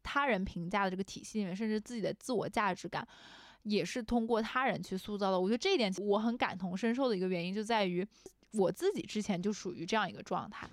[0.03, 3.09] 他人评价的这个体系里面，甚至自己的自我价值感
[3.63, 5.41] 也是通过他人去塑造的。
[5.41, 8.07] 我觉得这一点我很感同身受的一个原因就在于
[8.53, 10.69] 我自己之前就属于这样一个状态。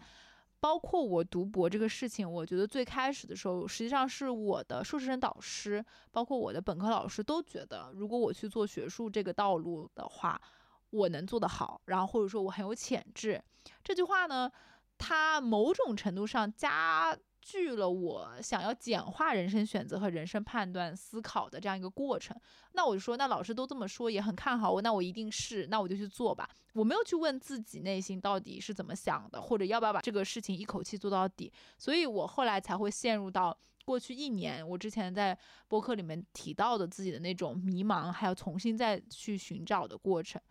[0.60, 10.42] 包括我读博这个事情，我觉得最开始的时候，实际上是我的硕士生导师，包括我的本科老师都觉得，如果我去做学术这个道路的话。
[10.90, 13.42] 我能做得好，然后或者说我很有潜质，
[13.84, 14.52] 这句话呢，
[14.98, 22.36] 它某种程度上加剧了我想要简化人生选择和人生判断思考的这样一个过程。
[22.74, 26.50] 那我就说，那老师都这么说，也很看好我，那我一定是，那我就去做吧。
[26.74, 31.52] 我没有去问自己内心到底是怎么想的，或者要不要把这个事情一口气做到底。
[31.78, 35.38] 所以我后来才会陷入到过去一年，我之前在
[35.70, 40.42] 播客里面提到的自己的那种迷茫，还要重新再去寻找的过程。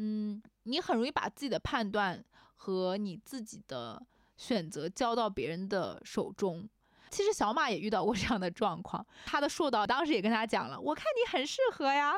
[0.00, 4.00] 嗯，你很容易把自己的判断和你自己的
[4.36, 6.68] 选择交到别人的手中。
[7.10, 12.14] 其实小马也遇到过这样的状况，他的硕导当时也跟他讲了，我看你很适合呀。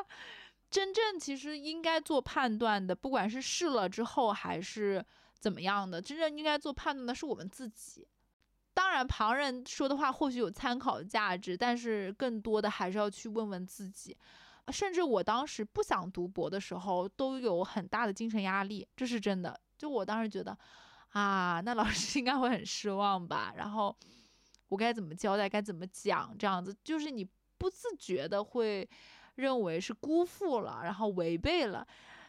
[0.69, 5.03] 真正其实应该做判断的，不管是试了之后还是
[5.39, 8.07] 怎么样的，真正应该做判断的是我们自己。
[8.73, 14.15] 当然，旁人说的话或许有参考价值，但是更多的还是要去问问自己。
[14.71, 19.59] 甚至我当时不想读博的时候，都有很大的精神压力，这是真的。
[19.77, 20.55] 就我当时觉得，
[21.09, 23.53] 啊，那老师 应该会很失望吧？
[23.57, 23.95] 然后
[24.69, 26.35] 我该怎么交代，该怎么讲？
[26.37, 28.87] 这样子，就是你不自觉的会
[29.35, 31.85] 认为是辜负了，然后违背了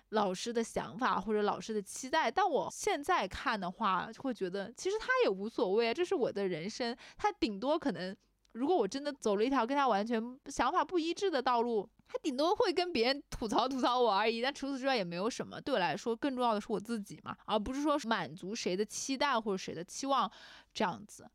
[0.09, 2.31] 老师的想法或者老师的期待。
[2.31, 6.97] 但我现在看的话，会觉得其实他也无所谓，这是我的人生。
[7.19, 8.17] 他顶多可能，
[8.53, 11.89] 如果我真的走了一条跟他完全想法不一致的道路。
[12.13, 15.59] 他顶多会跟别人吐槽吐槽我而已，但除此之外也没有什么。
[15.59, 20.31] 对我来说，更重要的是我自己嘛，而不是说满足谁的期待或者谁的期望
[20.75, 21.27] 这样子。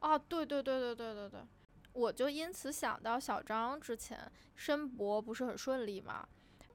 [0.00, 1.40] 哦，对对对对对对对，
[1.94, 6.28] 我就因此想到小张之前申博不是很顺利嘛，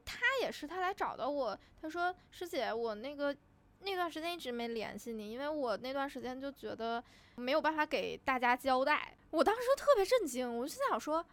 [0.04, 3.38] 他也是他来找到我，他说师姐，我那个
[3.82, 7.04] 那段时间一直没联系你，因为我那段时间就觉得
[7.36, 9.16] 没有办法给大家交代。
[9.30, 11.24] 我当时特别震惊，我就想说。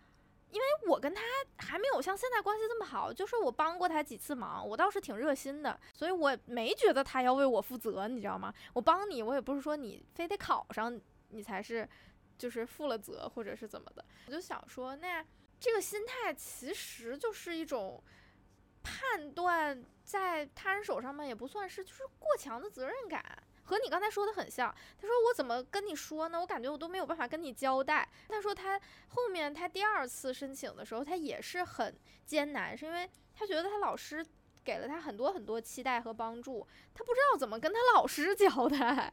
[0.53, 1.23] 因为我跟他
[1.57, 8.53] 还没有像现在关系这么好，就是我帮过他几次忙，我倒是挺热心的，所以我没觉得他要为我负责，你知道吗？
[8.75, 11.89] 我帮你，我也不是说你非得考上你才是，
[12.37, 14.05] 就是负了责或者是怎么的。
[14.27, 15.25] 我就想说，那
[15.59, 18.03] 这个心态其实就是一种
[18.83, 23.43] 判断在他人手上面也不算是，就是过强的责任感。
[23.65, 26.41] 和你刚才说的很像，他说我怎么跟你说呢？
[26.41, 28.09] 我感觉我都没有办法跟你交代。
[28.29, 34.25] 他说他后面他第二次申请的时候，他也是很艰难，是因为他觉得他老师
[34.65, 39.13] 给了他很多很多期待和帮助，他不知道怎么跟他老师交代。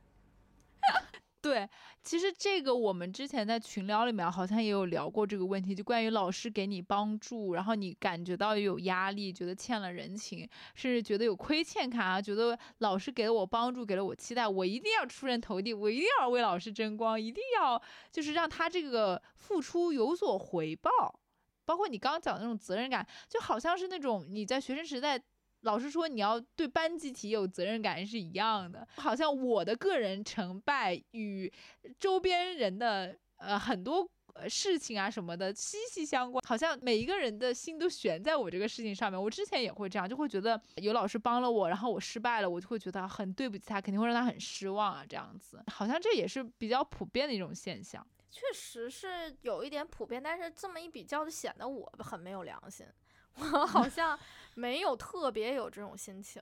[1.41, 1.65] 对，
[2.03, 10.39] 其实这个我们之前在群聊里面好像也有聊过这个问题，就关于老师给你帮助，然后你感觉到有压力，觉得欠了人情，
[10.75, 20.91] 甚至觉得有亏欠感啊，觉得老师给了我帮助，给了我期待，我一定要出人头地，我一定要为老师争光，一定要就是让他这个付出有所回报。
[21.63, 25.17] 包括你刚刚讲的那种责任感，就好像是那种你在学生时代。
[25.61, 31.51] 老师说你要对班集体有责任感是一样的，好像我的个人成败与
[31.99, 34.09] 周边人的呃很多
[34.47, 39.21] 事情啊什么的息息相关，好像每一个人的心都悬在我这个事情上面。
[39.21, 48.05] 我之前也会这样，就会觉得有老师帮了我，然后我失败了，我就会觉得很对不起他，肯定会让他很失望啊，这样子，好像这也是比较普遍的一种现象。
[48.31, 52.85] 确实是有一点普遍，但是这么一比较，就显得我很没有良心。
[53.35, 54.17] 我好像
[54.59, 56.41] 没有特别有这种心情，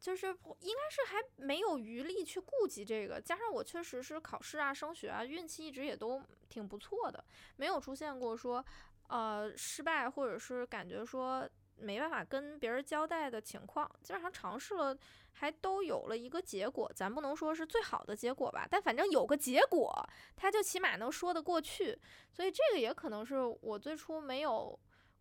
[0.00, 7.24] 就是应该是还没有余力去顾及这个，加上我确实是考试啊、升学啊，运气一直也都挺不错的，
[7.56, 8.64] 没有出现过说
[9.06, 14.96] 呃失败或者是感觉说没办法跟别人交代的情况，基本上尝试了
[15.30, 19.94] 还都有了一个结果，咱不能说是最好的结果吧，但反正有个结果，
[20.34, 21.96] 他就起码能说得过去，
[22.32, 24.76] 所以这个也可能是我最初没有。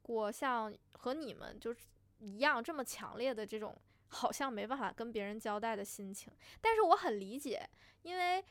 [0.10, 1.82] 我像和你们就是
[2.20, 3.76] 一样这么强烈的这种
[4.08, 7.70] 好像没办法跟别人交代的心情，但是我很理解，
[8.02, 8.44] 因为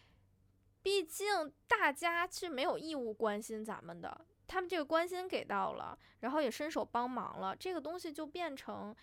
[0.82, 8.94] 毕竟大家是没有义务关心咱们的，他们这个关心给到了，然后也伸手帮忙了，这个东西就变成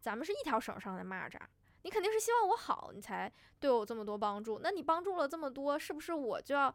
[0.00, 1.40] 咱们是一条绳上的蚂蚱。
[1.82, 4.60] 你肯定是希望我好，你才对我这么多帮助。
[4.62, 6.74] 那你帮助了这么多，是不是我就要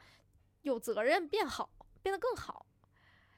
[0.62, 1.70] 有责任变好，
[2.02, 2.66] 变得更好？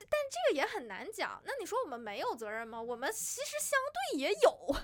[0.09, 1.41] 但这个也很难讲。
[1.45, 2.81] 那你说我们没有责任吗？
[2.81, 4.75] 我们其实相对也有，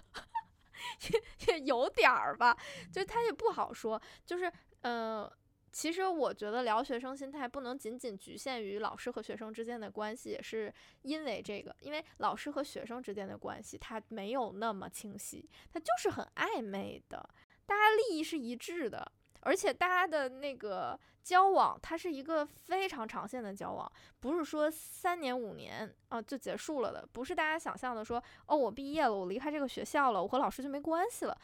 [1.11, 2.57] 也也有点儿吧。
[2.91, 4.01] 就他也不好说。
[4.25, 4.51] 就是
[4.81, 5.31] 呃，
[5.71, 17.29] 其实我觉得聊学生心态不能仅仅局限于老师和学生之间的关系，也是因为这个，因为老师和学生之间的关系它没有那么清晰，它就是很暧昧的，
[17.65, 19.11] 大家利益是一致的，
[19.41, 31.37] 而且大家的那个交往，它是一个非常长线的交往，不是说三年五年啊就结束了的，不是大家想象的说哦，我毕业了，我离开这个学校了，我和老师就没关系了。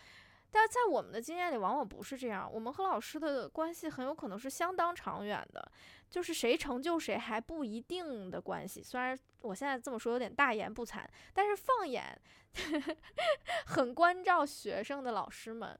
[0.52, 2.50] 但是在我们的经验里，往往不是这样。
[2.50, 5.70] 我们和老师的关系很有可能是相当长远的，
[6.10, 8.82] 就是谁成就谁还不一定的关系。
[8.82, 12.18] 虽然我现在这么说有点大言不惭，但是放眼
[13.68, 15.78] 很关照学生的老师们，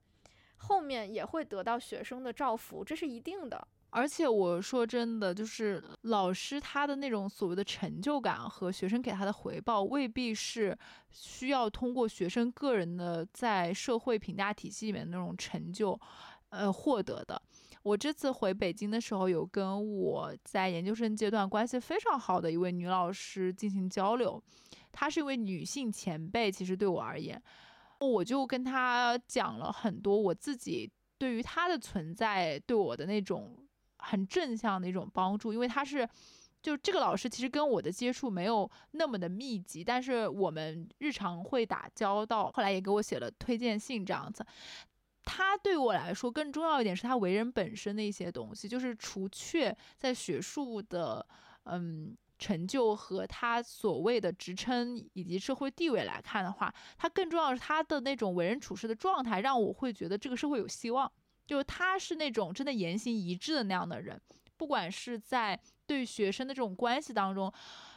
[0.68, 3.68] 后面也会得到学生的照拂，这是一定的。
[3.92, 10.78] 而且我说真的，就是老师他的那种所谓的成就感和学生给他的回报，未必是
[11.12, 15.98] 需要通过学生个人的在社会评价体系里面那种成就，
[16.50, 17.42] 呃获得的。
[17.84, 24.44] 我这次回北京的时候，有跟我在研究生阶段关系非常好的一位女老师进行交流，
[24.92, 27.42] 她是一位女性前辈，其实对我而言，
[28.00, 33.62] 我就跟他讲了很多我自己对于他的存在对我的那种。
[34.08, 36.08] 很正向的一种帮助，因为他是，
[36.62, 44.46] 就这个老师其实跟我的接触没有那么的密集，但是我们日常会打交道，后来也给我写了推荐信这样子。
[45.24, 51.26] 他对我来说更重要一点是他为人本身的一些东西，就是除却在学术的
[51.64, 61.12] 嗯成就和他所谓的职称以及社会地位来看的话，他更重要是他的那种为人处事的状态，让我会觉得这个社会有希望。
[61.46, 64.20] 就是他是那种真的言行一致的那样的人，
[64.58, 67.54] 不管是在对学生的这种关系当中，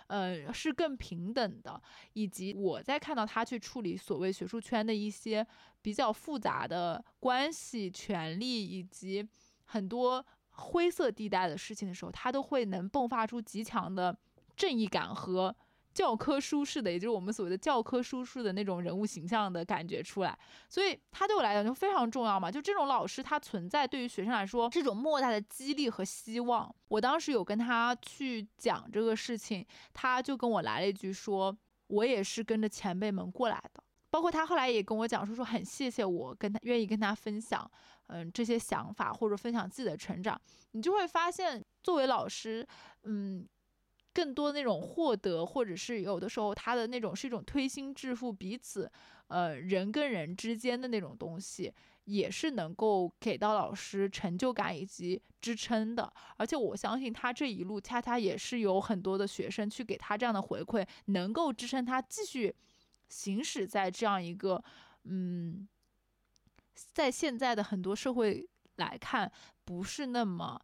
[0.08, 1.80] 呃，是更平等的，
[2.12, 5.46] 以及我在看到他去处理所谓学术圈的一些
[5.80, 9.26] 比较复杂的关系、权利以及
[9.64, 14.14] 很多灰色地带的事情的时候，他都会能迸发出极强的
[14.58, 15.56] 正义感和。
[15.94, 20.38] 教科书式的，也就是我们所谓的教科书式的那种人物形象的感觉出来，
[20.68, 22.48] 所以他对我来讲就非常重要嘛。
[22.48, 26.72] 就这种老师，他存在对于学生来说是一种莫大的激励和希望。
[26.86, 31.56] 我当时有跟他去讲这个事情，他就跟我来了一句说
[31.88, 37.68] ：“我也是跟着前辈们过来的。”包括他后来也跟我讲说，说很谢谢我跟他愿意跟他分享，
[38.06, 40.40] 嗯，这些想法或者分享自己的成长。
[40.72, 42.64] 你就会发现，作为老师，
[43.02, 43.44] 嗯。
[44.18, 48.90] 更多那种获得，或者是有的时候他的那种是一种推心置腹，彼此，
[49.28, 51.72] 呃，人跟人之间的那种东西，
[52.06, 56.12] 也是能够给到老师成就感以及支撑的。
[56.36, 62.52] 而且我相信他这一路恰恰也是有很多的学生去给他这样的回馈，能够支撑他继续
[63.08, 64.60] 行驶在这样一个，
[65.04, 65.68] 嗯，
[66.74, 68.44] 在现在的很多社会
[68.78, 69.30] 来看，
[69.64, 70.60] 不是那么。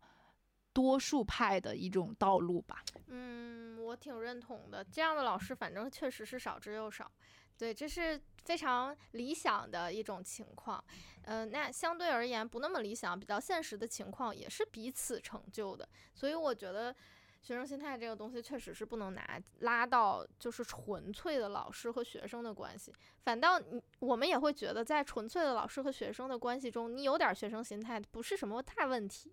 [0.75, 2.83] 多数派的一种道路吧。
[3.07, 4.85] 嗯，我挺认同的。
[4.85, 7.11] 这样的老师，反正确实是少之又少。
[7.57, 10.85] 对，这是非常理想的一种情况。
[11.23, 15.89] 嗯，那相对而言不那么理想、比较现实的情况，也是彼此成就的。
[16.13, 16.93] 所以我觉得，
[17.41, 22.93] 学生心态这个东西确实是不能拿拉到就是纯粹的老师和学生的关系。
[23.23, 29.33] 反倒你我们也会觉得，在纯粹的老师和学生的关系中，你有点学生心态不是什么大问题。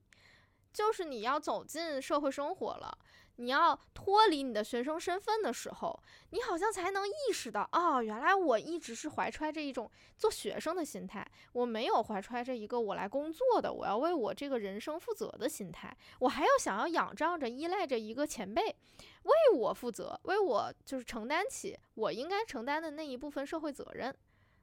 [0.73, 2.97] 就是你要走进社会生活了，
[3.35, 5.99] 你要脱离你的学生身份的时候，
[6.29, 18.75] 你好像才能意识到，哦，原来我一直是怀揣着一种做学生的心态，我没有怀揣着一个我来工作的，我要为我这个人生负责的心态，我还要想要仰仗着、依赖着一个前辈
[19.23, 24.15] 为我负责，为我就是承担起我应该承担的那一部分社会责任，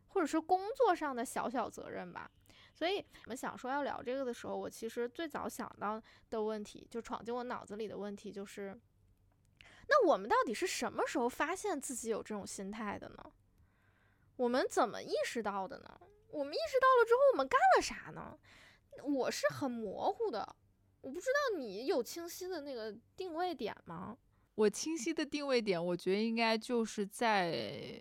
[0.08, 2.30] 或者是工作上的小小责任吧。
[2.78, 6.00] 所以我们想说要聊这个的时候，我其实最早想到
[6.30, 8.80] 的问题，就闯进我脑子里的问题就是：
[9.88, 13.32] 那我们到底是什么时候发现自己有这种心态的呢？
[14.36, 16.00] 我们怎么意识到的呢？
[16.28, 18.38] 我们意识到了之后，我们干了啥呢？
[19.02, 20.54] 我是很模糊的，
[21.00, 24.16] 我不知道你有清晰的那个定位点吗？
[24.54, 28.00] 我清晰的定位点，我觉得应该就是在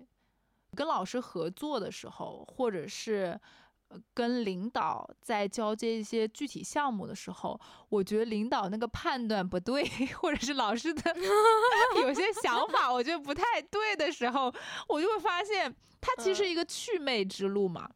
[0.76, 3.42] 跟老师合作的时候，或者是。
[3.90, 7.60] 呃跟领导在交接一些具体项目的时候，
[7.90, 9.84] 我觉得领导那个判断不对，
[10.20, 11.16] 或者是老师的
[12.02, 14.54] 有些想法我觉得不太对的时候，
[14.90, 17.90] 我就会发现它其实是一个祛魅之路嘛，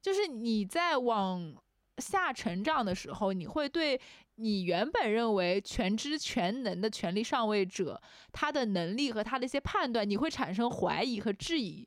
[0.00, 1.54] 就是你在往
[1.98, 4.00] 下成长的时候，你会对
[4.36, 8.00] 你原本认为全知全能的权力上位者，
[8.32, 11.86] 他的能力和他的一些判断，你会产生怀疑和质疑。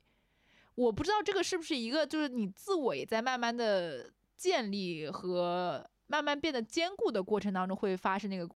[0.76, 8.48] 我不知道这个是不是一个，就是你自我也在慢慢的建立和慢慢变得坚固的过程当中会发生那个，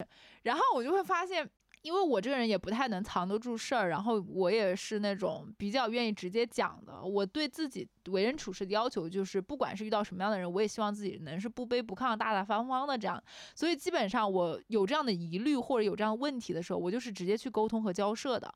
[0.42, 1.48] 然后我就会发现，
[1.80, 7.02] 因为我这个人也不太能藏得住事儿，然后我也是那种比较愿意直接讲的。
[7.02, 13.20] 我对自己为人处事的要求就是，不管是遇到什么样的人，我也希望自己能是不卑不亢、大大方方的这样。
[13.54, 18.54] 所以基本上我有这样的疑虑或者有这样问题的时候，我就是直接去沟通和交涉的。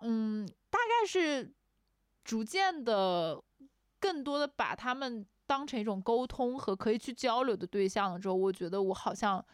[0.00, 1.54] 嗯，大概是。
[2.24, 3.42] 逐渐的，
[3.98, 9.44] 更多的把他们当成一种沟通和可以去交流的对象了之后，我觉得我好像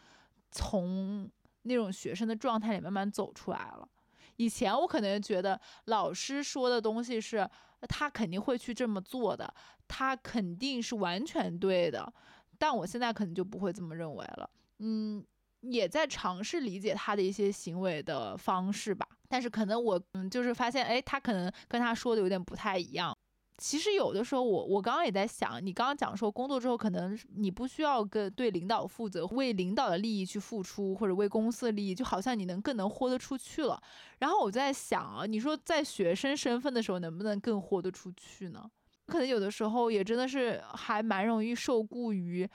[0.51, 1.29] 从
[1.63, 3.87] 那种学生的状态里慢慢走出来了。
[4.35, 7.49] 以前我可能觉得老师说的东西是
[7.89, 9.53] 他肯定会去这么做的，
[9.87, 12.13] 他肯定是完全对的，
[12.57, 14.49] 但我现在可能就不会这么认为了。
[14.79, 15.25] 嗯。
[15.61, 23.15] 也在尝试理解他的一些行为的方式吧，但是可能我嗯就是发现，哎，他可能跟他说的有点不太一样。
[23.59, 33.81] 其实有的时候，我我刚刚也在想，你刚刚讲说工作之后，可能你不需要跟对领导负责，为领导的利益去付出，或者为公司的利益，就好像你能更能豁得出去了。
[34.19, 38.63] 然后我在想啊，你说在学生身份的时候，能不能更豁得出去呢？
[39.07, 42.47] 可能有的时候也真的是还蛮容易受雇于。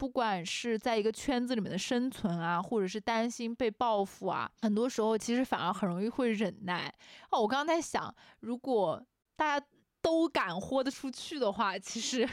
[0.00, 6.90] 不管是在一个圈子里面的生存啊，或者是担心被报复啊，很多时候其实反而很容易会忍耐。
[7.28, 9.04] 哦，我刚刚在想，如果
[9.36, 9.66] 大家
[10.00, 12.26] 都敢豁得出去的话，其实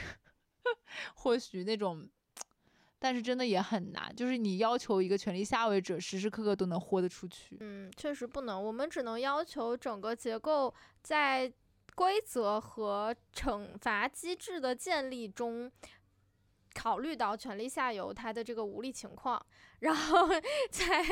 [1.14, 2.08] 或许那种，
[2.98, 4.10] 但是真的也很难。
[4.16, 8.64] 就是你要求一个权力下位者时时刻刻都能豁得出去，嗯，确实不能。
[8.64, 11.52] 我们只能要求整个结构在
[11.94, 15.70] 规则和惩罚机制的建立中。
[16.78, 19.44] 考虑到权力下游它的这个无力情况，
[19.80, 20.28] 然后
[20.70, 21.02] 在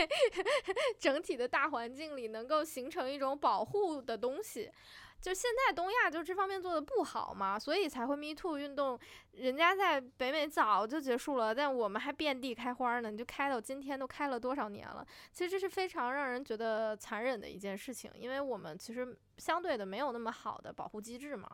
[1.01, 4.71] 整体的大环境里能够形成一种保护的东西。
[5.19, 8.97] 就现在东亚就这方面做的不好嘛，所以才会 Me Too 运动。
[9.33, 13.11] 人家在北美早就结束了，但我们还遍地开花呢。
[13.11, 15.05] 你就开到今天都开了多少年了？
[15.33, 21.51] 其实这是非常让人觉得残忍的一件事情，因为我们其实相对的没有那么好的保护机制嘛。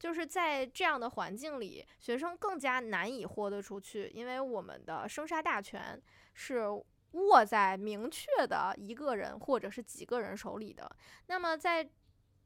[0.00, 6.00] 就是在这样的环境里，学生更加难以豁得出去，因为我们的生杀大权
[6.32, 6.64] 是
[7.12, 10.90] 握在明确的一个人或者是几个人手里的。
[11.26, 11.86] 那么在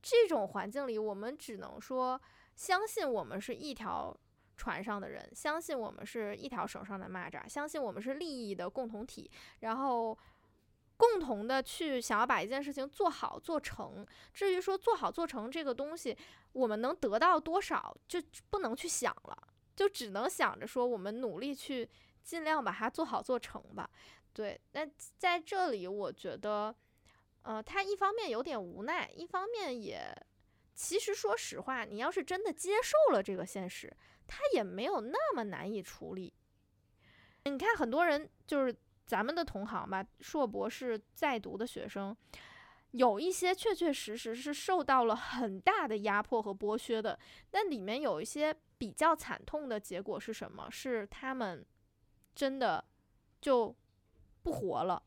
[0.02, 2.20] 这种环境里，我们只能说
[2.56, 4.14] 相信我们是一条
[4.56, 9.30] 船上的人，相信我们是一条绳上的蚂蚱，相信我们是利益的共同体，
[9.60, 10.18] 然后。
[11.06, 14.06] 共同的去想要把一件事情做好做成。
[14.32, 16.16] 至于说做好做成这个东西，
[16.52, 21.86] 我们能得到多少，就不能去想了，就只能想着说我们努力去
[22.22, 23.90] 尽量把它做好做成吧。
[24.32, 24.80] 对，那
[25.18, 26.74] 在这里我觉得，
[27.42, 30.10] 呃，他一方面有点无奈，一方面也
[30.74, 33.94] 其实说实话，你要是真的接受了这个现实，
[34.26, 36.32] 他也没有那么难以处理。
[37.44, 38.74] 你看很多人就是。
[39.06, 42.16] 咱们的同行吧，硕博士在读的学生，
[42.92, 47.18] 有一些确确实实是受到了很大的压迫和剥削的。
[47.52, 50.70] 那里面有一些比较惨痛的结果是什么？
[50.70, 51.64] 是他们
[52.34, 52.84] 真的
[53.40, 53.74] 就
[54.42, 55.02] 不活了，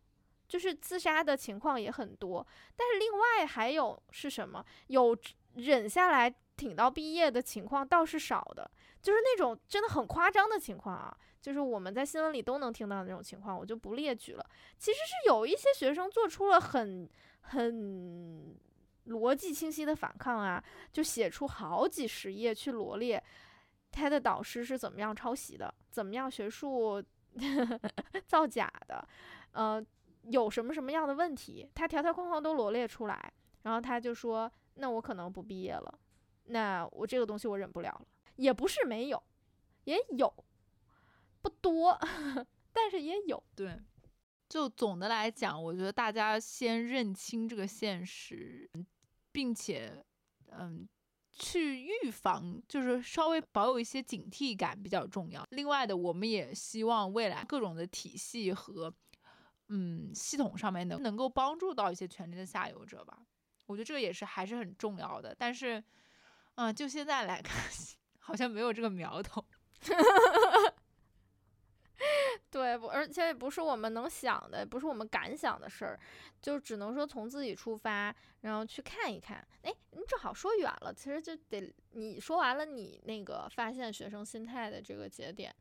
[0.47, 2.45] 就是自杀的情况也很多。
[2.75, 4.63] 但是另外还有是什么？
[4.87, 5.17] 有
[5.55, 8.69] 忍下来挺到毕业的情况倒是少的，
[9.01, 11.17] 就是那种真的很夸张的情况啊。
[11.41, 14.45] 就是我们在新闻里都能听到的那种情况，我就不列举了。
[14.77, 17.09] 其实是有一些学生做出了很
[17.41, 18.55] 很
[19.07, 23.23] 逻辑清晰的反抗啊，就写出好几十页去罗列
[23.91, 27.01] 他的导师是怎么样抄袭的，怎么样学术
[28.27, 29.07] 造假的，
[29.51, 29.83] 呃，
[30.23, 33.33] 有什么什么样的问题，他条条框框都罗列出来，
[33.63, 35.99] 然后他就说：“那我可能不毕业了，
[36.45, 39.23] 那我这个东西我忍不了了。”也不是没有，
[39.85, 40.31] 也有。
[41.47, 41.97] 不多，
[42.73, 43.41] 但是也有。
[43.55, 43.79] 对，
[44.49, 48.69] 就总的来讲，我觉得大家先认清这个现实，
[49.31, 50.03] 并且，
[50.51, 50.85] 嗯，
[51.31, 55.45] 去预防，就是稍微保有一些警惕感比较重要。
[55.51, 58.93] 另外的，我们也希望未来各种的体系和，
[59.69, 63.17] 嗯，系统上面能能够帮助到一些权力的下游者吧。
[63.67, 65.33] 我觉得这个也是还是很重要的。
[65.37, 65.81] 但是，
[66.55, 67.55] 嗯，就现在来看。
[68.19, 69.41] 好像没有这个苗头。
[72.57, 75.99] 对，不，而且也不是我们能想的，不是我们敢想的事儿，
[76.41, 79.47] 就只能说从自己出发，然后去看一看。
[79.61, 85.55] 哎，你正好说远了，其实就得你说完了你那个发现学生心态的这个节点，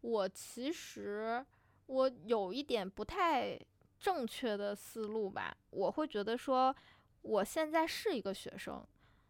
[0.00, 1.46] 我其实
[1.86, 3.56] 我有一点不太
[4.00, 6.74] 正确的思路吧，我会觉得说
[7.20, 8.84] 我现在是一个学生，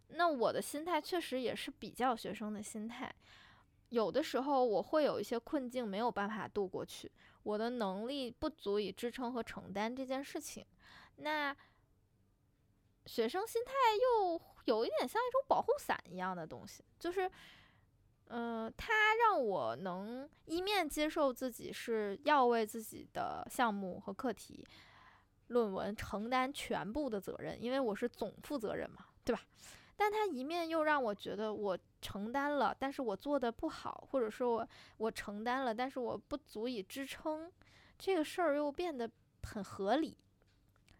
[0.09, 3.15] 那我的心态确实也是比较学生的心态。
[3.93, 7.13] 有的时候我会有一些困境没有办法度过去，
[7.43, 10.67] 我的能力不足以支撑和承担这件事情。
[11.17, 11.55] 那
[13.05, 17.31] 学生心态又有一点像一种保护伞一样的东西，就是，
[18.29, 24.67] 嗯，它让我能一面接受自己是要为自己的项目和课题、
[25.49, 29.43] 论文承担全部的责任，因为我是总负责人嘛，对吧？
[29.97, 37.51] 但他一面又让我觉得我承担了，但是我做的不好，或者说我我承担了，但是我不足以支撑，
[37.97, 39.09] 这个事儿又变得
[39.45, 40.19] 很合理，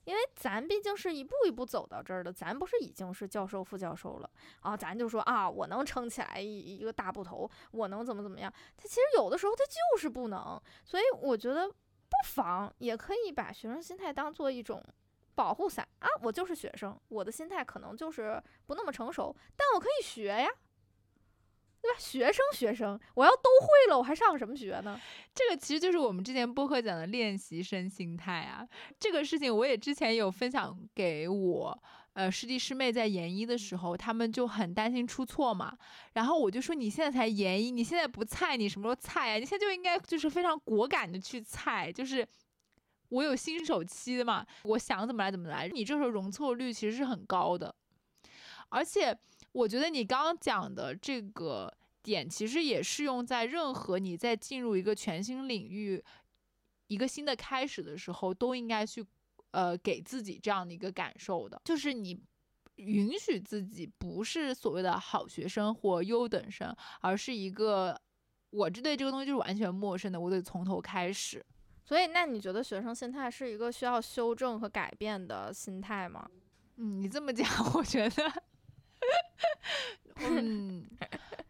[0.05, 4.31] 因为咱毕竟是一步一步走到这儿的，咱不是已经是教授、副教授了
[4.61, 8.51] 啊，咱就说啊，我能撑起来一一个大部头，我能怎么怎么样？
[8.77, 14.83] 他其实有的时候他就是不能，所以我觉得不妨也可以把学生心态当做一种。
[15.35, 16.07] 保护伞啊！
[16.21, 20.47] 我就是学生，我的心态可能就是不那么成熟，但我可以学呀，
[21.83, 21.99] 对吧？
[21.99, 24.99] 学生学生，我要都会了，我还上什么学呢？
[25.35, 28.67] 这个其实就是我们之前播客讲的练习生心态啊。
[29.01, 35.77] 这个事情我也之前有分享给我呃师弟师妹在研一的时候，他们就很担心出错嘛。
[36.13, 39.39] 然后我就说，你现在才研一，你现在不菜，你什么时候菜啊？
[39.39, 42.27] 你现在就应该就是非常果敢的去菜，就是。
[43.09, 45.69] 我有新手期嘛，我想怎么来怎么来。
[45.69, 47.75] 你这时候容错率其实是很高的，
[48.71, 49.15] 而且
[49.53, 51.73] 我觉得你刚刚讲的这个
[52.03, 56.03] 点，其实也适用在任何你在进入一个全新领域、
[56.89, 59.05] 一个新的开始的时候，都应该去
[59.53, 62.19] 呃给自己这样的一个感受的，就是你
[62.77, 68.01] 允许自己不是所谓的好学生或优等生，而是一个
[68.51, 71.45] 我这对这个东西就是完全陌生的，我得从头开始。
[71.85, 76.27] 所以，那你觉得学生心态是一个需要修正和改变的心态吗？
[76.77, 78.43] 嗯，你这么讲， 我觉得，
[80.17, 80.87] 嗯，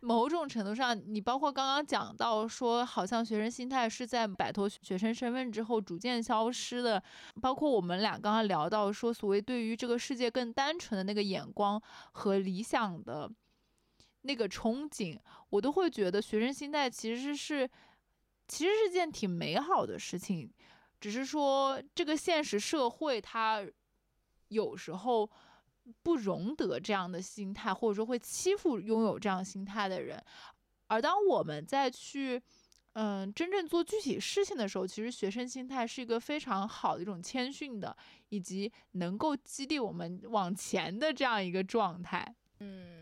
[0.01, 7.03] 某种程度上，你包括刚刚讲到说，好像学生心态是在摆脱学生身份之后逐渐消失的。
[7.40, 11.80] 包括我们俩刚刚聊到说，所谓对于这个世界更单纯的那个眼光
[12.12, 13.30] 和理想的
[14.22, 15.18] 那个憧憬，
[15.51, 17.68] 我都会觉得学生心态其实是。
[18.49, 20.51] 其实是件挺美好的事情，
[21.01, 23.64] 只是说这个现实社会它
[24.49, 25.30] 有时候
[26.03, 30.22] 不容得这样的心态，或者说会欺负拥有这样心态的人。
[30.88, 32.43] 而当我们再去
[32.95, 37.97] 嗯真正做具体事情的时候，其实学生心态是一个非常好的一种谦逊的，
[38.30, 42.34] 以及能够激励我们往前的这样一个状态。
[42.61, 43.01] 嗯。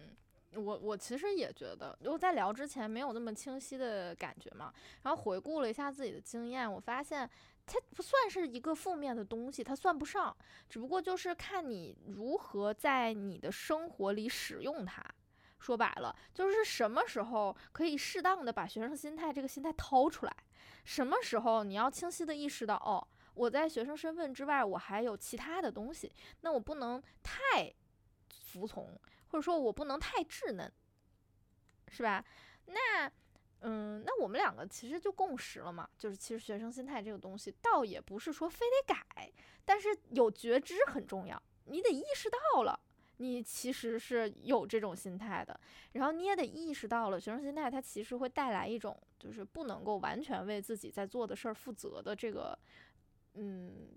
[0.53, 7.31] 我我其实也觉得，如果在聊之前没有那么清晰的感觉嘛，然后回顾了一下自己的经验，我发现
[7.73, 10.37] 它不算是一个负面的东西，它算不上，
[10.69, 15.05] 只不过就是看你如何在你的生活里使用它。
[15.61, 20.37] 说白了，就是什么时候可以适当的把学生心态这个心态掏出来，
[20.85, 26.11] 什么时候你要清晰的意识到，哦，我在学生身份之外，我还有其他的东西，
[26.41, 27.73] 那我不能太
[28.29, 28.99] 服从。
[29.29, 30.73] 或者说我不能太稚嫩，
[31.87, 32.25] 是吧？
[32.67, 33.09] 那，
[33.61, 39.31] 嗯，那我们两个其实就共识了嘛，就是其实学生心态这个东西，倒也不是说非得改，
[39.65, 42.81] 但是有觉知很重要，你得意识到了，
[43.19, 45.61] 你其实是有这种心态的，
[45.93, 52.59] 然后你也得意识到了，学生心态它其实会带来一种就是不能够完全为自己在做的事儿负责的这个，
[53.35, 53.89] 嗯。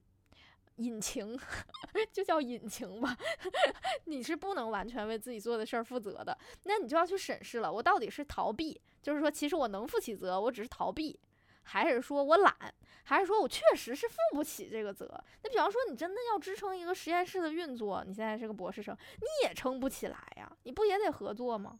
[0.78, 1.40] 隐情
[2.12, 3.16] 就叫隐情吧，
[4.06, 11.20] 你是不能完全为自己做的事儿负责的，那你就要去审视了，我到底是逃避，就是说其实我能负起责，我只是逃避，
[11.64, 12.56] 还是说我懒，
[13.04, 15.08] 还是说我确实是负不起这个责？
[15.44, 21.80] 那比方说你真的要支撑一个实验室的运作，你现在是个博士生，你也撑不起来呀，你不也得合作吗？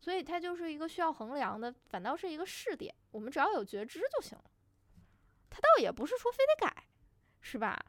[0.00, 4.44] 所以它就是一个需要衡量的，反倒是一个试点，我们只要有觉知就行了，
[5.48, 6.88] 它倒也不是说非得改，
[7.40, 7.80] 是吧？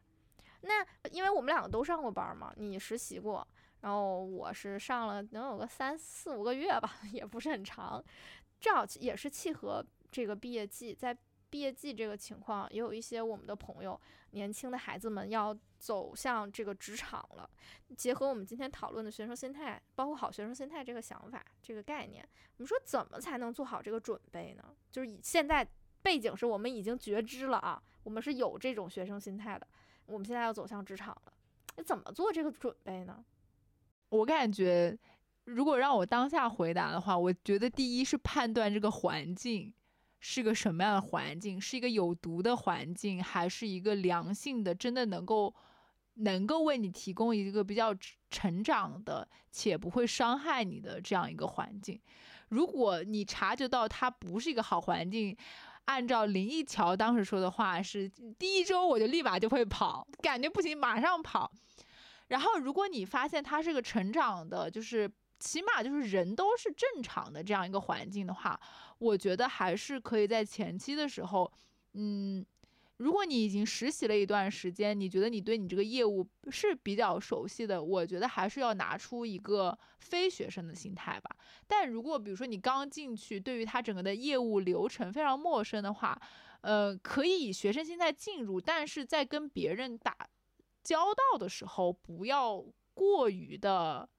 [0.63, 3.45] 那因为我们两个都上过班嘛，你实习过，
[3.81, 8.03] 然后我是上了能有个三四五个月吧， 也不是很长，
[8.59, 11.17] 正好也是契合这个毕业季，在
[11.49, 13.99] 毕业季这个情况，也有一些我们的朋友，
[14.31, 17.47] 年轻的孩子们要走向这个职场了。
[17.95, 24.63] 结合我们今天讨论的学生心态，包括好学生心态这个想法、这个概念，我们说怎么才能做好这个准备呢？
[24.91, 25.67] 就是以现在
[26.01, 29.67] 背景是我们已经觉知了啊，我们是有这种学生心态的，
[30.05, 31.33] 我们现在要走向职场了，
[31.77, 33.23] 你怎么做这个准备呢？
[34.09, 34.97] 我感觉，
[35.45, 39.73] 如果让我当下回答的话，我觉得第一是判断这个环境
[40.19, 45.53] 是个什么样的环境，是一个有毒的环境，还是一个良性的，真的能够
[46.15, 47.95] 能够为你提供一个比较
[48.29, 51.99] 成长的且不会伤害你的这样一个环境。
[52.49, 55.35] 如果你察觉到它不是一个好环境，
[55.85, 58.09] 按照林一桥当时说的话，是
[58.39, 61.51] 第一周我就立马就会跑，感觉不行马上跑。
[62.29, 68.59] 然后，如果你发现他是个成长的，就是起码就是人都是正常的这样一个环境的话，
[68.97, 71.51] 我觉得还是可以在前期的时候，
[71.93, 72.43] 嗯，
[73.03, 81.35] 如果你已经实习了一段时间，你觉得你对你这个业务是比较熟悉的，我觉得还是要拿出一个非学生的心态吧。
[81.67, 86.17] 但如果比如说你刚进去，对于他整个的业务流程非常陌生的话，
[86.61, 90.15] 呃，可以以学生心态进入，但是在跟别人打。
[90.81, 92.61] 交道的时候不要
[92.93, 94.09] 过于的，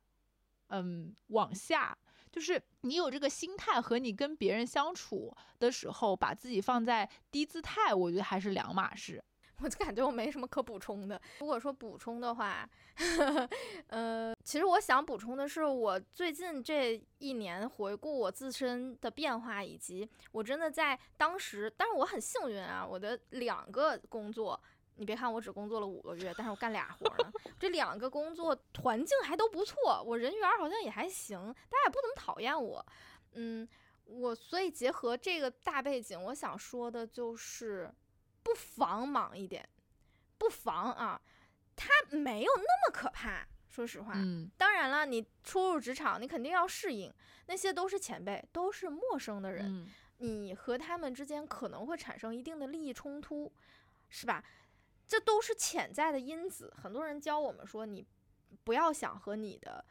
[0.68, 1.96] 嗯，往下，
[2.32, 9.22] 就是你有这个心态和你跟别人相处的时候，把自己放在低姿态，我觉得还是两码事。
[9.62, 11.18] 我就感觉我没什么可补充的。
[11.38, 12.68] 如果说补充的话，
[13.86, 24.60] 呃，其实我想补充的是，我最近这一年回顾我自身的变化，以及我真的在当时，但是我很幸运啊，我的两个工作。
[24.96, 27.32] 你别看我只工作了五个月，但是我干俩活呢。
[27.58, 32.84] 这两个工作环境还都不错，我人缘好像也还行，大家也不怎么讨厌我。
[33.32, 33.68] 嗯，
[34.04, 37.92] 我所以结合这个大背景，我想说的就是，
[38.42, 39.68] 不妨忙一点，
[40.38, 41.20] 不妨啊，
[41.74, 43.46] 它没有那么可怕。
[43.68, 47.12] 说实话，嗯，当然了，你初入职场，你肯定要适应，
[47.46, 53.52] 那些都是前辈，都是陌生的人，你和他们之间可能会产生一定的利益冲突，
[54.08, 54.44] 是吧？
[55.06, 56.72] 这都是潜在的因子。
[56.82, 58.06] 很多人教我们说，你
[58.64, 59.84] 不要想和你的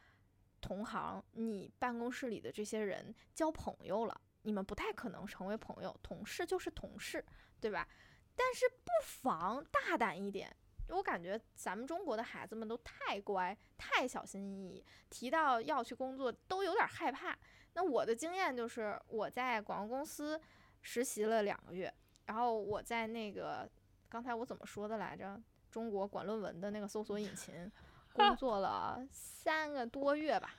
[0.59, 5.95] 同行、你办公室里的这些人交朋友了，你们不太可能成为朋友。
[6.01, 7.23] 同事就是同事，
[7.61, 7.87] 对吧？
[8.35, 10.55] 但是不妨大胆一点。
[10.89, 17.37] 我感觉咱们中国的孩子们都太乖、太小心翼翼，提到要去工作都有点害怕。
[17.73, 20.41] 那我的经验就是，我在广告公司
[20.81, 21.93] 实习了两个月，
[22.25, 23.69] 然后我在那个。
[24.13, 25.41] 刚才我怎么说的来着？
[25.71, 27.71] 中国管论文的那个搜索引 擎，
[28.13, 30.53] 工作了三个多月吧。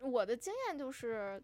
[0.00, 1.40] 我的经验就是，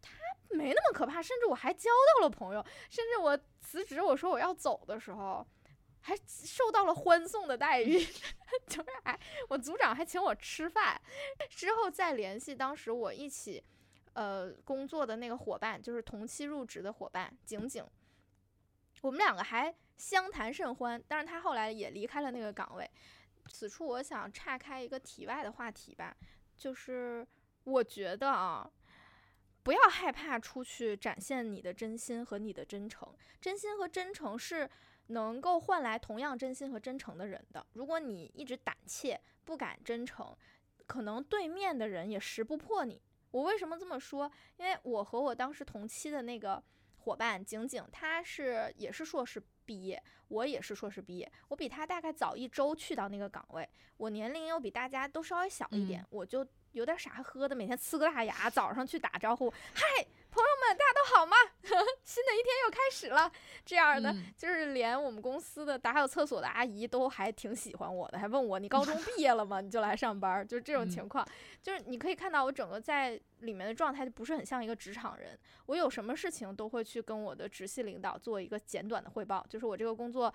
[0.00, 0.12] 他
[0.50, 2.64] 没那么可怕，甚至我还交到了朋友。
[2.88, 5.44] 甚至我辞职，我说我要走的时候，
[6.02, 7.98] 还受到了欢送的待遇，
[8.68, 9.18] 就是还
[9.48, 11.02] 我组长还请我吃饭。
[11.50, 13.60] 之后再联系当时我一起
[14.12, 17.84] 呃工作的那个伙伴，就是同期入职的伙伴景景，
[19.02, 19.74] 我们两个还。
[19.98, 22.90] 相谈甚欢，但是他后来也离开了那个岗位。
[23.50, 26.16] 此处我想岔开一个题外的话题吧，
[26.56, 27.26] 就是
[27.64, 28.70] 我觉得啊，
[29.62, 33.12] 不要害怕出去展现你的真心和你的真诚。
[33.40, 34.68] 真心和真诚是
[35.08, 37.66] 能够换来同样真心和真诚的人的。
[37.72, 40.36] 如果你一直胆怯不敢真诚，
[40.86, 43.00] 可能对面的人也识不破你。
[43.30, 44.30] 我为什么这么说？
[44.58, 46.62] 因为我和我当时同期的那个
[46.98, 49.42] 伙伴景景，他是也是硕士。
[49.68, 53.68] 毕业，我也是硕士毕业，我比他大概早一周去到那个岗位，
[53.98, 60.06] 我年龄又比大家都稍微小一点，我就有点傻呵呵的，每天呲个大牙，早上去打招呼，嗨。
[60.68, 61.36] 大家都好吗？
[62.04, 63.30] 新的一天又开始了。
[63.64, 69.60] 这样的，就是连我们公司的打扫厕所的阿姨都还挺喜欢我的，还问我你高中毕业了吗？
[69.62, 71.26] 你就来上班，就是这种情况。
[71.62, 75.38] 就是你可以看到我整个在里面的状态就不是很像一个职场人。
[75.66, 80.32] 我有什么事情都会去跟我的直系领导做一个简短的汇报，就是我这个工作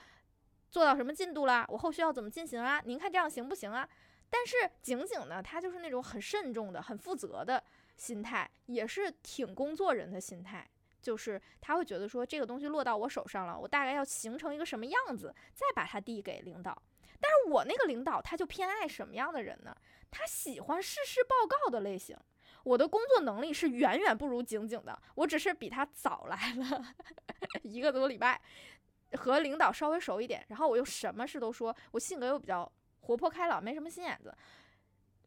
[0.69, 2.81] 做到什么进度啦，我后续要怎么进行啊？
[2.85, 3.87] 您看这样行不行啊？
[4.29, 7.63] 但是景景呢，他就是那种很慎重的、很负责的。
[7.95, 10.69] 心态也是挺工作人的心态，
[11.01, 16.81] 就是他会觉得说这个东西落到我手上了，我大概要形成一个什么样子，再把它递给领导。
[17.21, 19.75] 但是我那个领导他就偏爱什么样的人呢？
[20.11, 22.17] 他喜欢事事报告的类型。
[22.63, 26.95] 我的工作能力是远远不如景景的，我只是比他早来了
[27.63, 28.41] 一个多礼拜，
[29.17, 32.69] 和领导稍微熟一点，然后我又什么事都说，我性格又比较
[33.01, 34.33] 活泼开朗，没什么心眼子。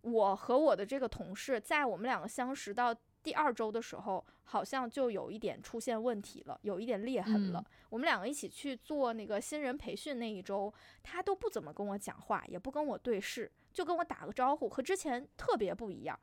[0.06, 2.94] 我和我的这个同事，在我们两个相识到
[3.24, 7.58] 第二周的时候，好像就有一点出现问题了，有一点裂痕了。
[7.58, 16.18] 嗯我们两个一起去做那个新人培训那一周，他都不怎么跟我讲话，也不跟我对视，就跟我打个招呼，和之前特别不一样。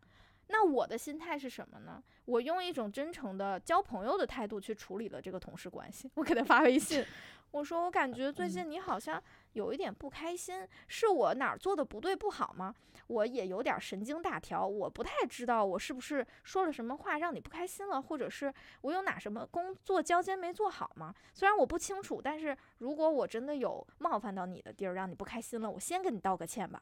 [0.47, 2.03] 那我的心态是什么呢？
[2.25, 6.09] 我用一种真诚的交朋友的态度去处理了这个同事关系。
[6.15, 7.03] 我给他发微信，
[7.51, 9.21] 我说我感觉最近你好像
[9.53, 12.75] 有一点不开心，是我哪儿做的不对不好吗？
[13.07, 21.13] 我也有点神经大条，我不太知道我是不是说了什么话让你不开心了，或者是我有哪什么工作交接没做好吗？
[21.33, 26.81] 虽然我不清楚，但是如果我真的有冒犯到你的地儿，让你不开心了，我先跟你道个歉吧。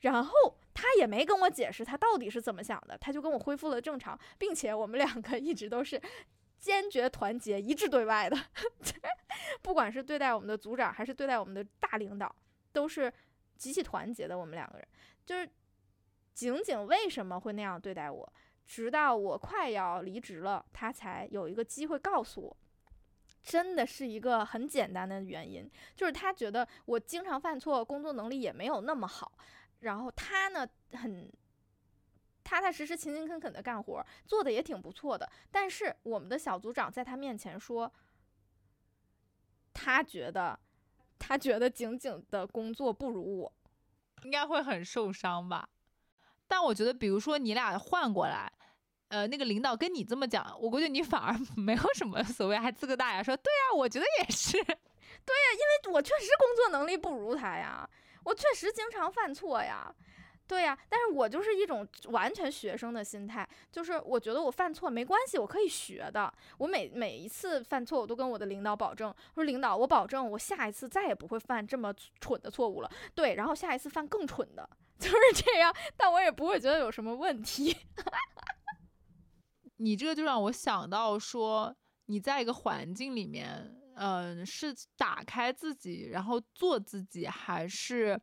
[0.00, 6.00] 然后他也没跟我解释他到底是怎么想的，他就跟我恢复了正常，并且我们两个一直都是
[6.58, 8.36] 坚决团结、一致对外的，
[9.62, 12.34] 不管是对待我们的组长还是对待我们的大领导，
[12.72, 13.12] 都是
[13.56, 14.36] 极其团结的。
[14.36, 14.88] 我们两个人
[15.24, 15.48] 就是
[16.34, 18.32] 景景为什么会那样对待我，
[18.66, 22.56] 直到我快要离职了，他才有一个机会告诉我。
[23.40, 29.32] 真的是一个很简单的原因，就是他觉得我经常犯错，工作能力也没有那么好，
[29.80, 31.32] 然后他呢很
[32.48, 35.30] 踏踏实实、勤勤恳恳的干活，做的也挺不错的。
[35.50, 37.92] 但是我们的小组长在他面前说，
[39.74, 40.58] 他觉得
[41.18, 43.52] 他觉得景景的工作不如我。
[44.22, 45.68] 应该会很受伤吧。
[46.46, 48.50] 但我觉得，比如说你俩换过来，
[49.08, 54.52] 呃，那个领导跟你这么讲，我估计你反而 没有什么所谓，还呲个大牙说，对呀、我觉得也是。
[54.64, 57.86] 对呀，因为我确实工作能力不如他呀，
[58.24, 59.94] 我确实经常犯错呀，
[60.48, 66.32] 对呀，但是我就是一种完全学生的心态，就是我觉得我犯错没关系，我可以学的。
[66.56, 72.90] 我每每一次犯错，我都跟我的领导保证，说领导，我保证我下一次再也不会犯这么蠢的错误了。
[73.14, 74.68] 对，然后下一次犯更蠢的，
[74.98, 77.76] 就是这样，但我也不会觉得有什么问题。
[79.76, 81.76] 你这个就让我想到说，
[82.06, 88.18] 你在一个环境里面，嗯、是打开自己，然后做自己，还是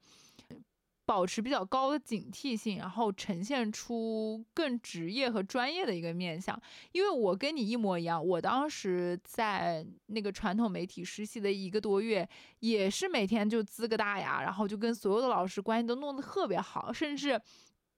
[1.05, 6.59] 保持比较高的警惕性，然后呈现出更职业和专业的一个面相？
[6.91, 12.27] 因为我跟你一模一样，我当时在那个传统媒体实习的一个多月，
[12.59, 17.39] 也是每天就呲个大牙，然后就跟所有的老师关系都弄得特别好，甚至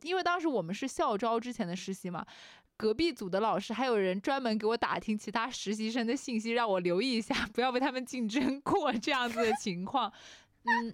[0.01, 2.25] 因为当时我们是校招之前的实习嘛。
[2.75, 10.13] 隔壁组的老师还有人专门给我打听其他实习生的信息，让我留意一下， 不要被他们竞争过这样子的情况。
[10.63, 10.93] 嗯，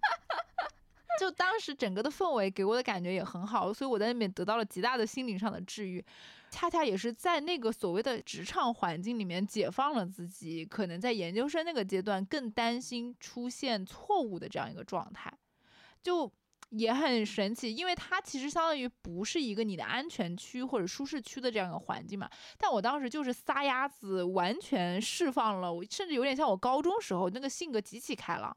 [1.19, 6.03] 就当时整个的氛围给我的感觉也很好，所以我在那边得到了极大的心灵上的治愈。
[6.49, 15.33] 恰恰也是在那个所谓的职场环境里面解放了自己，可能在研究生那个阶段更担心出现错误的这样一个状态，
[16.03, 16.31] 就
[16.69, 22.29] 也很神奇，因为它其实相当于不是一个你的安全区或者舒适区的这样一个环境嘛。
[22.57, 28.55] 但我当时就是撒丫子，完全释放了，我甚至有点像我高中时候那个性格极其开朗。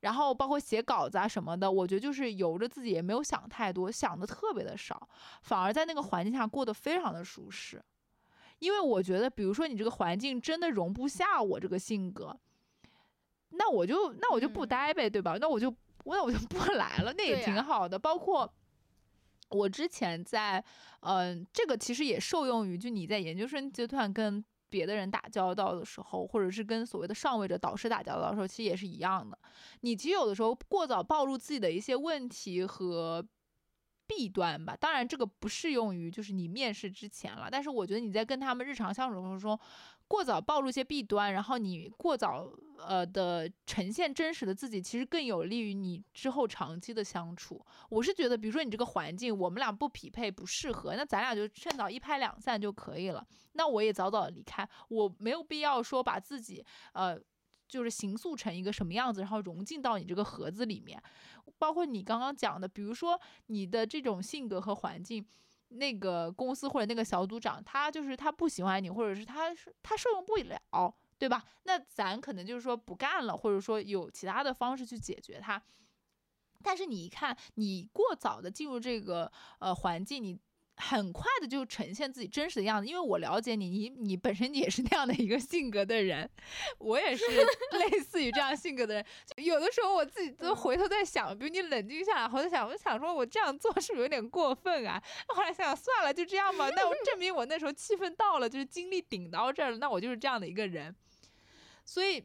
[0.00, 5.08] 然后包括写稿子啊什么的，我觉得就是由着自己，也没有想太多，想的特别的少，
[5.42, 7.82] 反而在那个环境下过得非常的舒适。
[8.60, 12.36] 因为我觉得，比如说你这个环境真的容不下我这个性格，
[13.50, 15.36] 那我就那我就不嗯待呗，对吧？
[15.40, 15.72] 那我就
[16.04, 17.98] 那我就不来了，那也挺好的。
[17.98, 18.52] 包括
[19.50, 20.64] 我之前在，
[21.00, 29.38] 嗯、这个其实也受用于就你在研究生阶段跟别的人打交道的时候，或者是跟所谓的上位者导师打交道的时候，其实也是一样的。
[29.80, 33.26] 你其实有的时候过早暴露自己的一些问题和
[34.06, 39.58] 弊端吧，当然这个不适用于就是你面试之前了，但是我觉得你在跟他们日常相处过程中，
[40.08, 47.64] 过早暴露一些弊端，然后你过早呃的呈现真实的自己，其实更有利于你之后长期的相处。
[47.90, 53.24] 我是觉得，比如说你这个环境我们俩不匹配不适合，那咱俩就趁早一拍两散就可以了。
[53.52, 57.20] 那我也早早离开，我没有必要说把自己呃。
[57.68, 60.98] 就是形塑成一个什么样子，然后融进到你这个盒子里面，
[61.58, 65.22] 包括你刚刚讲的，比如说你的这种性格和环境，
[65.68, 71.44] 那个公司或者那个小组长，他就是他不喜欢你，或者是他是他受用不了，对吧？
[71.64, 75.62] 那咱可能就是说不干了，或者说有其他的方式去解决他。
[76.62, 80.38] 但是你一看，你过早的进入这个呃环境，你
[80.80, 86.28] 很快的就呈现自己真实的样子，因为我了解你，你你本身也是那样的一个性格的人，
[86.78, 87.24] 我也是
[87.78, 89.04] 类似于这样性格的人。
[89.26, 95.02] 就有的时候我自己都回头在想，比如你冷静下来，我在想，我想说我这样做是不是有点过分啊？
[95.26, 96.70] 后来想想算了，就这样吧。
[96.70, 100.94] 那我证明我那时候气氛到了，就是精力顶到这儿了，那我就是这样的一个人。
[101.84, 102.24] 所以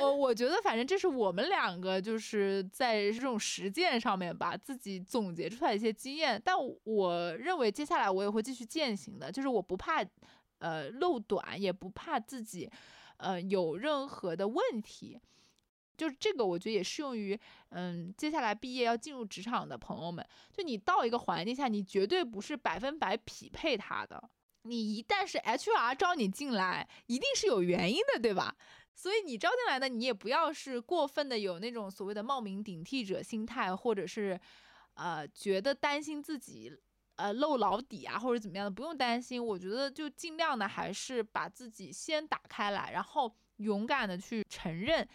[0.00, 6.40] 我我觉得反正这是我们两个就是在这种实践上面吧，自己总结出来一些经验。
[6.44, 6.54] 但
[6.84, 10.04] 我认为接下来我也会继续践行的，就是我不怕
[10.58, 12.70] 呃漏短，也不怕自己
[13.16, 15.20] 呃有任何的问题。
[15.96, 17.38] 就是这个，我觉得也适用于
[17.70, 20.24] 嗯接下来毕业要进入职场的朋友们。
[20.52, 24.30] 就你到一个环境下，你绝对不是百分百匹配他的。
[24.66, 28.54] 你一旦是 HR 招你进来，一定是有原因的，对吧？
[28.94, 34.40] 所以你招进来的，你也不要是过分的有那种所谓的冒名顶替者心态，或者是，
[34.94, 36.72] 呃，觉得担心自己
[37.16, 39.44] 呃露老底啊，或者怎么样的，不用担心。
[39.44, 45.06] 我觉得就尽量的还是把自己先打开来，然后勇敢的去承认。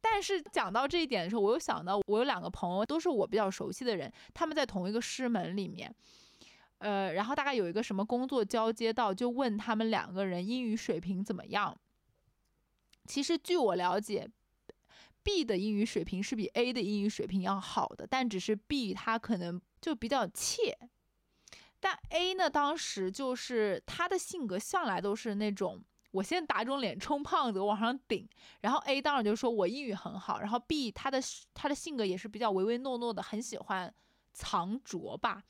[0.00, 5.92] 但是讲到这一点的时候，我又想到我有两个朋友都是我比较熟悉的人，他们在同一个师门里面，
[6.78, 11.78] 呃，然后大概有一个什么工作交接到，就问他们两个人英语水平怎么样。
[13.06, 14.28] 其实据我了解
[15.22, 20.76] ，B 的英语水平是比 A 的英语水平要好的，但只是 B 他可能就比较怯，
[21.80, 28.28] 但 A 呢，当时就是他的性格向来都是那种我先打肿脸充胖子，往上顶，
[28.60, 31.20] 然后 A 当然就说我英语很好，然后 B 他的
[31.54, 33.92] 他的性格也是比较唯唯诺诺的，很喜欢
[34.32, 35.42] 藏拙吧，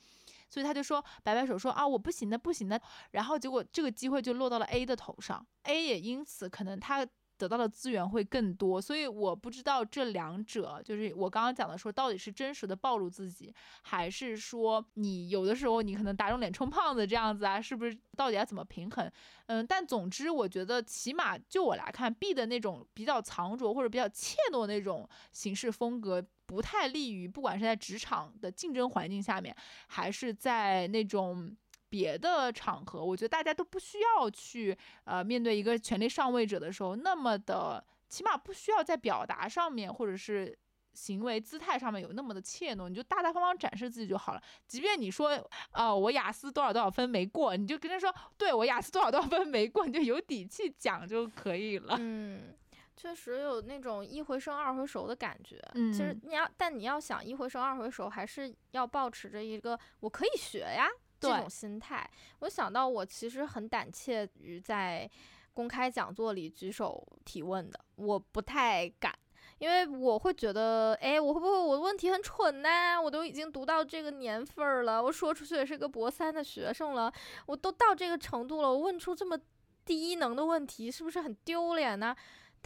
[0.49, 2.80] 所以他就说摆摆手说啊我不行的不行的，
[3.12, 7.07] 然后结果这个机会就落到了 A 的头上，A 也因此可能他。
[7.38, 17.61] 得到的资源会更多，所以我不知道这两者就是我刚刚讲的说，到底是真实的暴露自己，还是说你有的时候你可能打肿脸充胖子这样子啊？
[17.61, 19.12] 是不是到底要怎么平衡？
[19.49, 29.55] 嗯，但总之我觉得起码就我来看，B 的那种比较藏拙或者比较怯懦那种行事风格，不太利于不管是在职场的竞争环境下面，
[29.88, 31.57] 还是在那种。
[31.88, 40.59] 别的场合，我觉得大家都不需要去呃面对一个权力上位者的时候那么的，起码不需要在表达上面或者是
[40.94, 44.42] 行为姿态上面有那么的怯懦，你就大大方方展示自己就好了。
[44.66, 45.40] 即便你说
[45.70, 51.97] 啊我雅思多少多少分没过，你就跟他说对我雅思多少多少分没过，你就有底气讲就可以了。
[52.01, 52.53] 嗯，
[52.97, 55.61] 确实有那种一回生二回熟的感觉。
[55.74, 60.88] 嗯，其实你要但你要想一回生二回熟，还是要保持着一个我可以学呀。
[61.18, 62.09] 这种心态，
[62.40, 65.11] 我想到我其实很胆怯于在
[65.55, 69.18] 公开讲座里举手提问的，我不太敢，
[69.57, 73.01] 因为我会觉得，哎，我会不会我的问题很蠢呢？
[73.03, 77.11] 我都已经读到这个年份了，我说出去也是个博三的学生了，
[77.47, 79.38] 我都到这个程度了，我问出这么
[79.86, 82.14] 低能的问题，是不是很丢脸呢？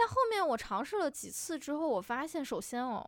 [0.00, 3.06] 但后面我尝试了几次之后，我发现，首先哦，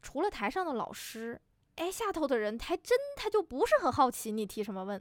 [0.00, 1.38] 除了台上的老师。
[1.76, 5.00] 哎，下头的人还真他就不是很好奇你提什么问，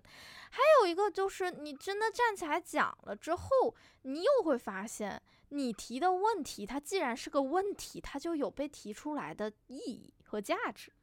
[0.51, 10.93] 还有一个就是你真的站起来讲了之后，你又会发现你提的问题，它既然是个问题，它就有被提出来的意义和价值。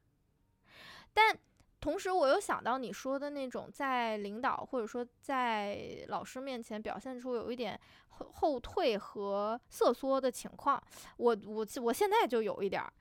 [1.12, 1.36] 但
[1.80, 7.78] 同时，我又想到你说的那种在领导或者说在老师面前表现出有一点
[8.16, 10.82] 后后退和瑟缩的情况，
[11.16, 12.92] 我我我现在就有一点儿。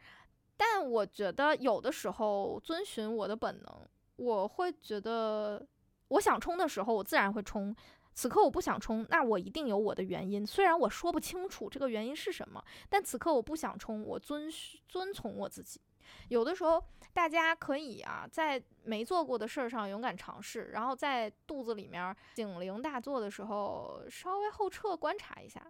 [0.56, 5.66] 但我觉得有的时候遵循我的本能，我会觉得
[6.10, 7.76] 我想冲的时候，我自然会冲。
[8.16, 10.46] 此刻我不想冲，那我一定有我的原因。
[10.46, 14.48] 虽然我说不清楚这个原因是什么，但此刻我不想冲，我遵
[14.88, 15.82] 遵从我自己。
[16.30, 16.84] 有的时候
[17.14, 25.66] 大家可以啊，在没做过的事儿上勇敢尝试，然后在肚子里面警铃大作的时候稍微后撤观察一下，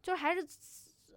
[0.00, 0.46] 就是还是。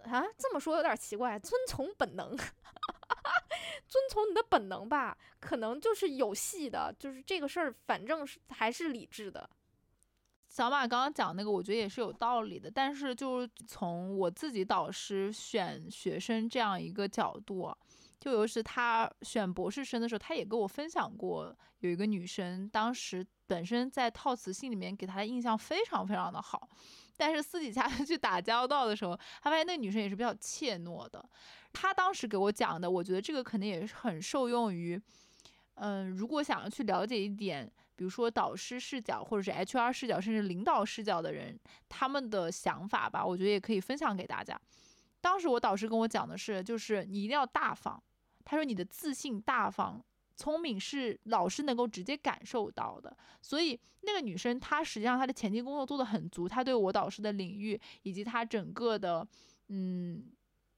[0.04, 1.36] 啊，这么说有点奇怪。
[1.36, 2.28] 遵从本能，
[3.88, 6.94] 遵从你的本能吧，可能就是有戏的。
[6.96, 9.50] 就是这个事儿，反正是还是理智的。
[10.48, 12.70] 小马刚刚讲那个，我觉得也是有道理的。
[12.70, 17.76] 但是，就是从我自己导师选学生这样一个角度，
[18.18, 26.68] 就尤其是他选博士生的时候，他也跟我分享过，有一个女生当时本身在套词信里面给他的印象非常非常的好。
[27.18, 31.24] 但是私底下 去打交道的时候，他发现那女生也是比较怯懦的。
[31.72, 35.00] 他当时给我讲的，我觉得这个肯定也是很受用于，
[35.74, 41.58] 嗯，如果想要去了解一点，比如说导师视角或者是 HR 视角，甚至领导视角的人，
[41.88, 44.58] 他们的想法吧，我觉得也可以分享给大家。
[45.26, 48.00] 当时我导师跟我讲的是，就是你一定要大方。
[48.44, 50.00] 他说你的自信大方。
[50.38, 59.26] 聪明是老师能够直接感受到的，所以那个女生她实际上她的前期工作做得很足，她对我导师的领域以及她整个的
[59.68, 60.26] 嗯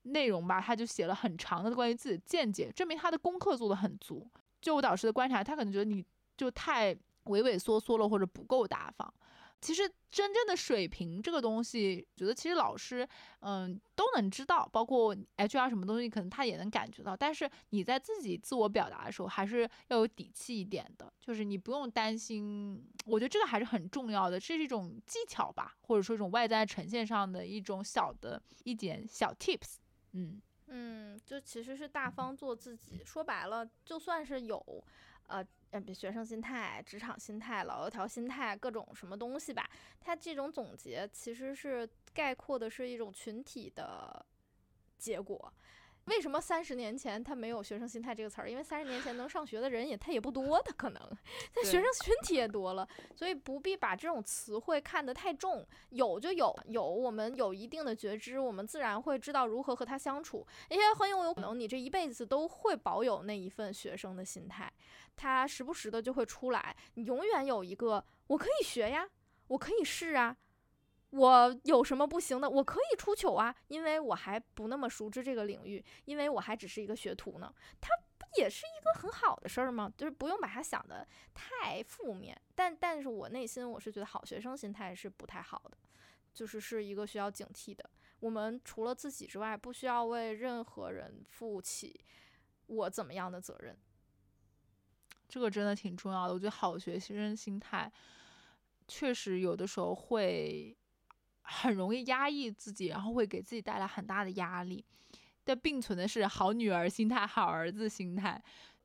[0.03, 4.25] 内容吧，她就写了很长的关于自己的见解，证明她的功课做得很足。
[4.63, 6.05] 就我导师的观察，他可能觉得你
[6.37, 9.13] 就太畏畏缩缩了，或者不够大方。
[9.61, 13.07] 其实真正的水平这个东西，觉得其实老师
[13.41, 17.17] 嗯都能知道，包括 HR 什么东西，可能他也能感觉到。
[17.17, 22.89] 但是你在自己自我表达的时候，还是要有底气一点的，就是你不用担心。
[23.05, 29.77] 我觉得这个还是很重要的，这是一种技巧吧，或者说一种外在呈现上的一种小的一点小 tips。
[30.13, 30.41] 嗯
[30.71, 33.03] 嗯，就其实是大方做自己。
[33.05, 34.85] 说白了，就算是有，
[35.29, 35.47] 呃。
[35.71, 39.69] 呃，比学生心态、职场心态、老油条心态，各种什么东西吧。
[40.01, 44.25] 它这种总结其实是概括的是一种群体的
[44.97, 45.53] 结果。
[46.09, 48.51] 为什么三十年前他没有学生心态这个词儿？
[48.51, 51.01] 因为三十年前能上学的人也他也不多，他可能，
[51.55, 55.67] 但学生群体也多了，所以不必把这种词汇看得太重。
[55.91, 60.47] 有就有，有我们有一定的觉知，我们自然会知道如何和他相处。
[60.71, 64.73] 因为很有有可能你这一辈子都会保有那一份学生的心态。
[65.17, 69.09] 他时不时的就会出来，你永远有一个我可以学呀，
[69.49, 70.37] 我可以试啊，
[71.11, 77.89] 我有什么不行的，我可以出糗啊，因为我还不那么熟知这个领域，因为我还只是一个学徒呢，他
[78.19, 79.91] 不也是一个很好的事儿吗？
[79.97, 85.79] 就是不用把它想的太负面，但但是我内心我是觉得好学生心态是不太好的，
[86.35, 87.89] 就是是一个需要警惕的。
[88.21, 92.05] 我们除了自己之外，不需要为任何人负起
[92.67, 93.75] 我怎么样的责任。
[95.27, 97.91] 这个真的挺重要的，我觉得好学生心态
[98.87, 100.77] 确实有的时候会
[101.51, 104.85] 很容易压抑自己，然后会给自己带来很大的压力。
[105.45, 108.43] 但并存的是好女儿心态、好儿子心态，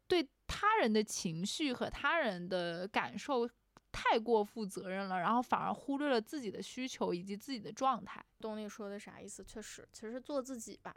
[0.08, 3.48] 对他人的情绪和他人的感受
[3.92, 8.24] 太过负责任了，然后反而忽略了自己的需求以及自己的状态。
[8.40, 9.44] 懂你说的啥意思？
[9.44, 10.96] 确实，其实做自己吧，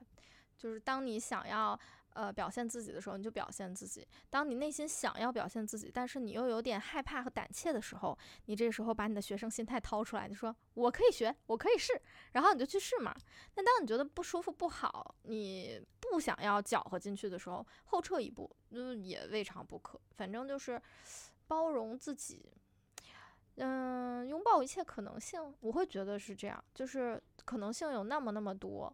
[0.57, 1.79] 就是当你想要。
[2.17, 4.09] 呃，表现自己的时候，你就表现自己。
[4.31, 11.93] 当你内心想要表现自己，但是你又有点害怕和胆怯的时候，你这时候把你的学生心态掏出来，你说我可以学，我可以试，
[12.33, 13.15] 然后你就去试嘛。
[13.55, 20.01] 但当你觉得不舒服、不好，你不想要搅和进去的时候，后撤一步，嗯，也未尝不可。
[20.17, 20.81] 反正就是
[21.47, 22.51] 包容自己，
[23.57, 25.55] 嗯，拥抱一切可能性。
[25.61, 28.91] 我会觉得是这样，就是可能性有那么那么多，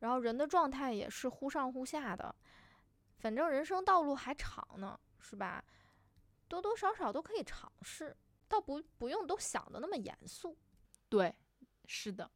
[0.00, 2.34] 然后人的状态也是忽上忽下的。
[3.24, 5.64] 反正人生道路还长呢，是吧？
[6.46, 8.14] 多多少少都可以尝试，
[8.46, 10.54] 倒不不用都想的那么严肃。
[11.08, 11.34] 对，
[11.86, 12.30] 是的，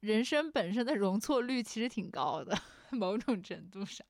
[0.00, 2.58] 人生本身的容错率其实挺高的，
[2.90, 4.06] 某种程度上。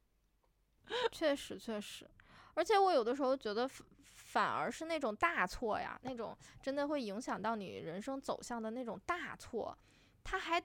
[1.11, 2.09] 确实，确实。
[2.55, 3.69] 而且我有的时候觉得，
[4.15, 9.77] 反而是那种大错呀，那种真的会影响到你人生走向的那种大错，
[10.23, 10.63] 它还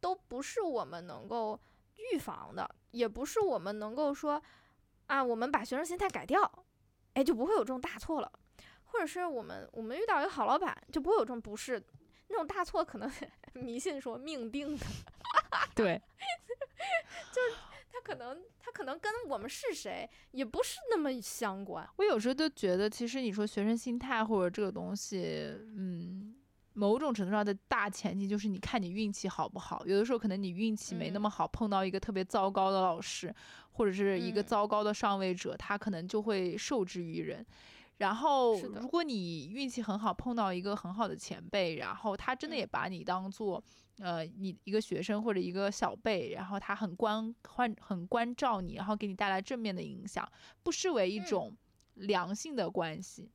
[0.00, 1.60] 都不是我们能够
[1.94, 4.42] 预防的，也不是我们能够说。
[5.08, 6.64] 啊，我们把学生心态改掉，
[7.12, 8.32] 哎，就不会有这种大错了。
[8.90, 11.82] 或者是我们我们遇到一个好老板，就不会有这种不是
[12.28, 13.10] 那种大错，可能
[13.52, 14.86] 迷信说命定的。
[15.74, 16.00] 对，
[17.30, 17.56] 就是
[17.92, 21.86] 他可能他可能跟我们是谁也不是那么相关。
[21.96, 26.34] 我有时候都觉得，其实你说学生心态或者这个东西，嗯。
[26.78, 33.34] 某种程度上的大前提就是你看你运气好不好，有的时候可能你运气没那么好，碰到一个特别糟糕的老师，
[33.72, 37.44] 或者是一个糟糕的上位者，他可能就会受制于人。
[37.96, 43.60] 然后如果你运气很好，碰到一个很好的前辈，然后他真的也把你当做
[43.98, 50.24] 呃你一个学生或者一个小辈，然后他很关关很关照你，然后给你带来正面的影响，
[50.62, 51.52] 不失为一种
[51.94, 53.28] 良性的关系。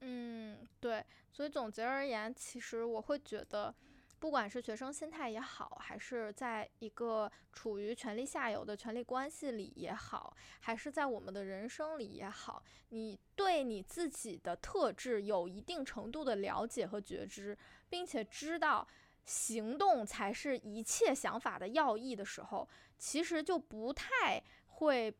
[0.00, 1.04] 嗯，对。
[1.32, 3.74] 所以总结而言，其实我会觉得，
[4.18, 17.56] 不管是学生心态也好，还是在一个处于权力下游的权力关系里也好，还是在我们的人生里也好，你对你自己的特质有一定程度的了解和觉知，
[17.88, 18.86] 并且知道
[19.24, 22.68] 行动才是一切想法的要义的时候，
[22.98, 25.14] 其实就不太会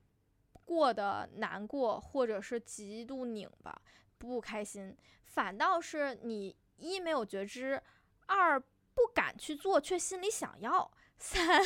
[0.65, 3.81] 过得难过，或者是极度拧巴。
[4.19, 7.81] 不开心，反倒是你一没有觉知，
[8.27, 11.63] 二不敢去做，却心里想要，三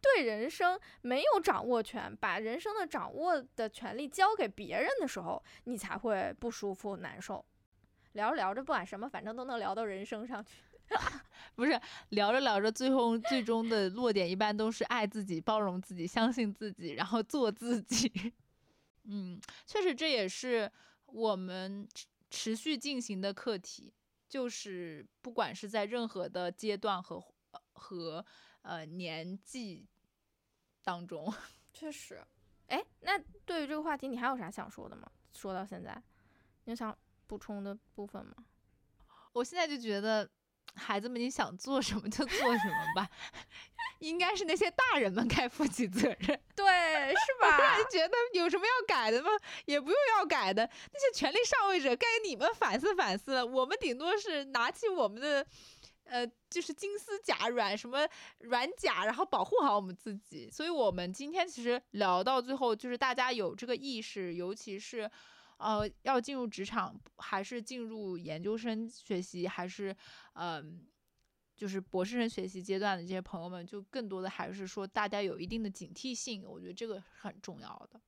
[0.00, 7.44] 对人生没有掌握权，把人生的掌握的权利交给别人的时候，你才会不舒服难受。
[8.12, 10.50] 聊着聊着，不管什么，反正都能聊到人生上去。
[11.54, 11.80] 不是
[12.10, 18.32] 聊着聊着，最后最终的落点一般都是爱自己、包容自己、相信自己，然后做自己。
[19.04, 20.70] 嗯，确实这也是
[21.06, 21.88] 我们
[22.30, 23.92] 持续进行的课题，
[24.28, 27.22] 就是不管是在任何的阶段和
[27.72, 28.24] 和
[28.62, 29.86] 呃年纪
[30.82, 31.32] 当中，
[31.72, 32.22] 确实。
[32.68, 35.10] 哎，那对于这个话题，你还有啥想说的吗？
[35.34, 36.02] 说到现在，
[36.64, 36.96] 你有想
[37.26, 38.34] 补充的部分吗？
[39.32, 40.30] 我现在就觉得，
[40.74, 43.10] 孩子们你想做什么就做什么吧，
[44.02, 46.40] 应该是那些大人们该负起责任。
[46.54, 46.66] 对，
[47.14, 47.78] 是 吧？
[47.90, 49.30] 觉得有什么要改的吗？
[49.64, 53.46] 也不用要改的，那些权力上位者该你们反思反思了。
[53.46, 55.46] 我们顶多是拿起我们的，
[56.04, 58.06] 呃，就是金丝甲软什么
[58.40, 60.50] 软甲，然后保护好我们自己。
[60.50, 65.10] 所以，我们今天其实聊到最后，就是大家有这个意识，尤其是。
[65.58, 69.96] 呃，要进入职场，还是进入研究生学习，还是
[70.32, 70.84] 嗯、
[71.62, 78.00] 就是博士生学习阶段的这些朋友们，就更多的还是说大家有一定的警惕性，我觉得这个是很重要的。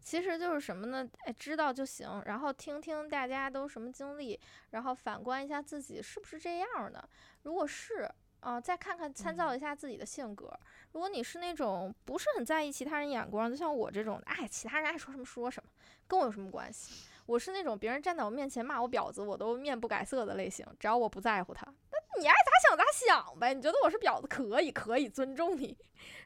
[0.00, 1.06] 其实就是什么呢？
[1.26, 4.40] 哎，知道就行，然后听听大家都什么经历，
[4.70, 7.06] 然后反观一下自己是不是这样的。
[7.42, 8.10] 如果是，
[8.40, 10.50] 啊、再看看参照一下自己的性格。
[10.92, 15.68] 如果你是那种不是很在意其他人眼光，就像我这种，哎，其他人爱说什么说什么，
[16.06, 17.04] 跟我有什么关系？
[17.26, 21.85] 我是那种别人站在我面前骂我婊子，我都面不改色的类型，只要我不在乎他，那
[22.18, 23.54] 你爱咋想咋想呗。
[23.54, 25.76] 你觉得我是婊子，可以，可以尊重你。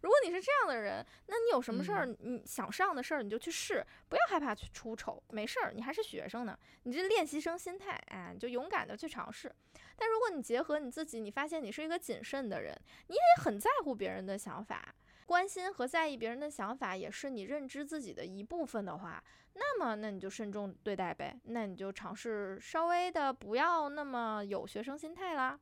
[0.02, 9.54] 如果你是这样的人，那你有什么事儿，你想上的事儿你就去试，不要害怕去出丑，没事儿，你还是学生呢，你这练习生心态，哎，你就勇敢的去尝试。
[9.96, 12.76] 但如果你结合你自己，你发现你是一个谨慎的人，
[13.06, 14.94] 你也很在乎别人的想法，
[15.26, 19.22] 关心和在意别人的想法也是你认知自己的一部分的话，
[19.54, 25.58] 那么那你就慎重对待呗，那你就尝试稍微的不要那么有学生心态啦，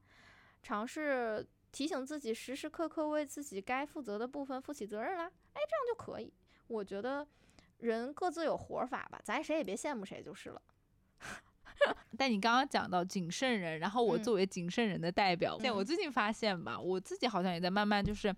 [0.69, 1.43] 尝试
[1.73, 6.31] 提醒自己时时刻刻为自己该负责的部分负起责任啦，哎，这样就可以。
[6.67, 7.27] 我觉得
[7.79, 10.61] 人各自有活法吧，咱谁也别羡慕谁就是了。
[12.19, 18.35] 但你刚刚讲到谨慎人，然后我嗯作为谨慎人的代表，现在我嗯最近发现吧，我自己好像也在慢慢就是，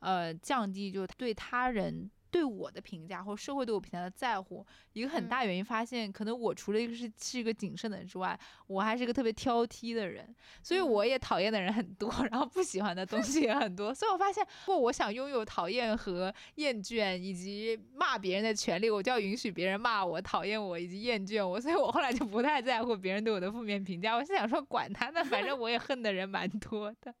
[0.00, 4.66] 呃，降低就对他人对我的评价或社会对我评价的在乎。
[4.92, 8.36] 一个很嗯大原因，发现可能我除了一个是是一个谨慎的人之外，
[8.66, 13.94] 我还是一个特别挑剔的人，所以嗯我也讨厌的人很多，然后不喜欢的东西也很多。
[13.94, 21.60] 所以我发现，如果我想拥有讨厌和厌倦以及骂别人的权利，我就要允许别人骂我、讨厌我以及厌倦我。
[21.60, 24.16] 所以我后来就不太在乎别人对我的负面评价。
[24.16, 27.14] 我是想说，管他呢，反正我也恨的人蛮多的。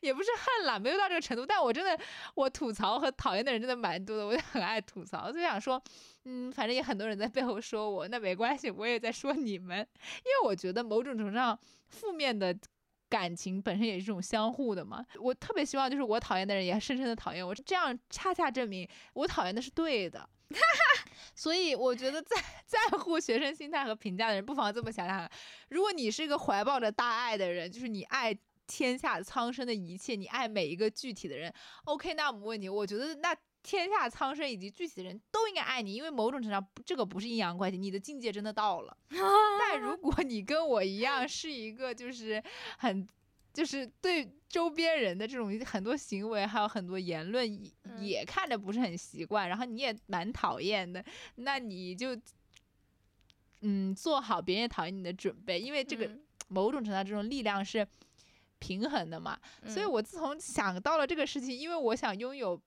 [0.00, 1.98] 也不是恨了，没有到这个程度，但我真的，
[2.34, 5.82] 我吐槽和讨厌的人真的蛮多的，我就很爱吐槽，就想说，
[6.24, 11.58] 嗯，反正也很多人在背后说我，那没关系，我也在说你们，因为我觉得某种程度上，
[11.88, 12.56] 负面的
[13.08, 15.04] 感情本身也是一种相互的嘛。
[15.18, 20.28] 我特别希望就是我讨厌的人也深深的讨厌我，这样恰恰证明我讨厌的是对的。
[21.34, 22.36] 所以我觉得在
[22.66, 25.28] 在乎学生心态和评价的人，不妨这么想想：
[25.70, 28.36] 如果你是一个怀抱着大爱的人，就是你爱
[28.66, 31.52] 天下苍生的一切，你爱每一个具体的人
[31.84, 32.68] ，OK，那我们问你。
[32.68, 38.96] 我觉得那天下苍生以及具体的人都应该爱你，因为某种程度上这个不是阴阳怪气，你的境界真的到了。
[39.58, 42.42] 但如果你跟我一样是一个就是
[42.78, 43.06] 很
[43.52, 47.46] 就是对周边人的这种很多行为还有很多言论
[47.98, 51.04] 也看着不是很习惯，然后你也蛮讨厌的，
[51.36, 52.18] 那你就
[53.60, 57.86] 嗯做好别人也讨厌你的准备，因为这个嗯某种程度上这种力量是
[58.64, 59.38] 平衡的嘛。
[59.66, 62.58] 所以嗯我自从想到了这个事情，因为我想拥有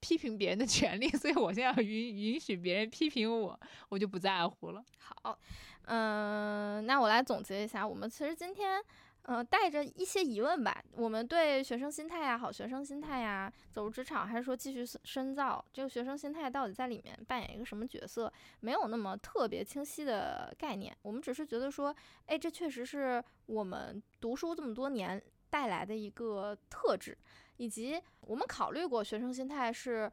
[0.00, 3.58] 批评别人的权利， 所以我现在允允许别人批评我，
[3.88, 4.84] 我就不在乎了。
[4.98, 5.38] 好，
[5.86, 8.82] 嗯、那我来总结一下，我们其实今天。
[9.22, 20.96] 呃，带着一些疑问吧，我们对学生心态呀、好学生心态呀、走入职场，还是说继续深深造，这个学生心态到底在里面扮演一个什么角色，没有那么特别清晰的概念。
[21.02, 21.94] 我们只是觉得说，
[22.24, 27.16] 哎，这确实是我们读书这么多年带来的一个特质，
[27.56, 30.10] 以及我们考虑过学生心态是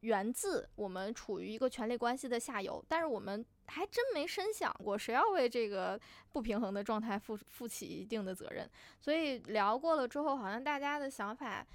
[0.00, 5.98] 源自我们处于一个权力关系的下游，但是我们还真没深想过谁要为这个
[6.32, 8.70] 不平衡的状态负负起一定的责任。
[9.00, 11.66] 所以聊过了之后，好像大家的想法，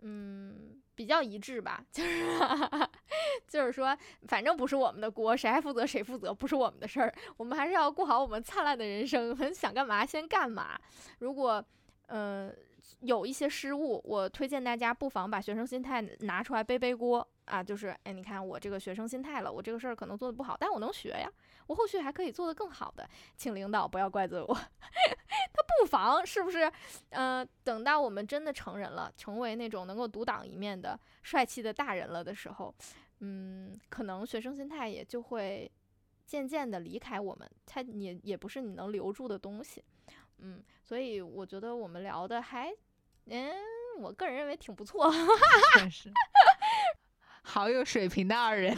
[0.00, 2.24] 嗯，比较一致吧， 就是
[3.46, 3.96] 就是说，
[4.26, 7.14] 反正不是我们的锅，谁爱负责谁负责，不是我们的事儿。
[7.36, 10.80] 我们还是要过好我们灿烂的人生，我们想干嘛先干嘛。
[11.18, 11.64] 如果、
[12.06, 12.52] 呃
[13.00, 21.30] 有一些失误，我推荐大家不妨把学生心态拿出来背背锅啊，就是哎，你看我这个学生心态了，我这个事儿可能做的不好，但我能学呀，
[21.66, 24.54] 我后续还可以做得更好的，请领导不要怪罪我。
[24.54, 26.70] 他不妨是不是？
[27.10, 32.74] 呃，等到我们真的成人了，成为那种能够独当一面的帅气的大人了的时候，
[33.20, 35.70] 嗯，可能学生心态也就会
[36.24, 39.82] 渐渐的离开我们，它也也不是你能留住的东西。
[40.38, 42.72] 嗯，所以我觉得我们聊的还，
[43.26, 43.52] 嗯，
[43.98, 45.10] 我个人认为挺不错，
[45.78, 46.12] 确实，
[47.42, 48.76] 好有水平的二人。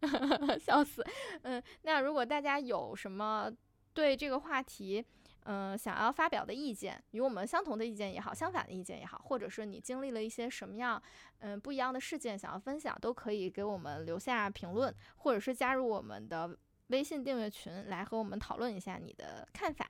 [0.60, 1.04] 笑死。
[1.42, 3.50] 嗯，那如果大家有什么
[3.94, 5.04] 对这个话题，
[5.44, 11.02] 嗯、想要发表的意见，与我们相同的意见也好，相反的意见也好，或者是你经历了一些什么样，
[11.38, 16.54] 嗯、不一样的事件想要分享，都可以给我们留下评论，或者是加入我们的
[16.88, 19.88] 微信订阅群来和我们讨论一下你的看法。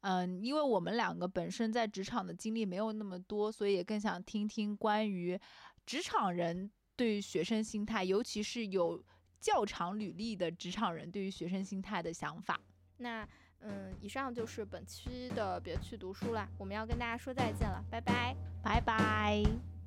[0.00, 5.38] 嗯，因为我们两个本身在职场的经历没有那么多，所以也更想听听关于
[5.84, 9.04] 职场人对于学生心态，尤其是有
[9.40, 12.60] 较长履历的职场人对于学生心态的想法。
[12.98, 13.28] 那
[13.60, 18.36] 嗯，以上就是本期的别去读书啦，我们要跟大家说再见了，拜拜。
[18.62, 19.77] 拜拜。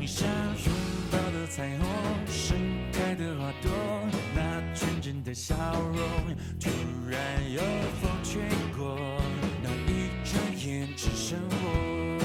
[0.00, 0.72] 经想拥
[1.12, 1.86] 抱的彩虹，
[2.26, 2.56] 盛
[2.90, 3.70] 开的花朵，
[4.34, 6.00] 那纯真的笑容，
[6.58, 6.70] 突
[7.06, 7.20] 然
[7.52, 7.60] 有
[8.00, 8.40] 风吹
[8.74, 8.96] 过，
[9.62, 12.18] 那一转眼只剩我。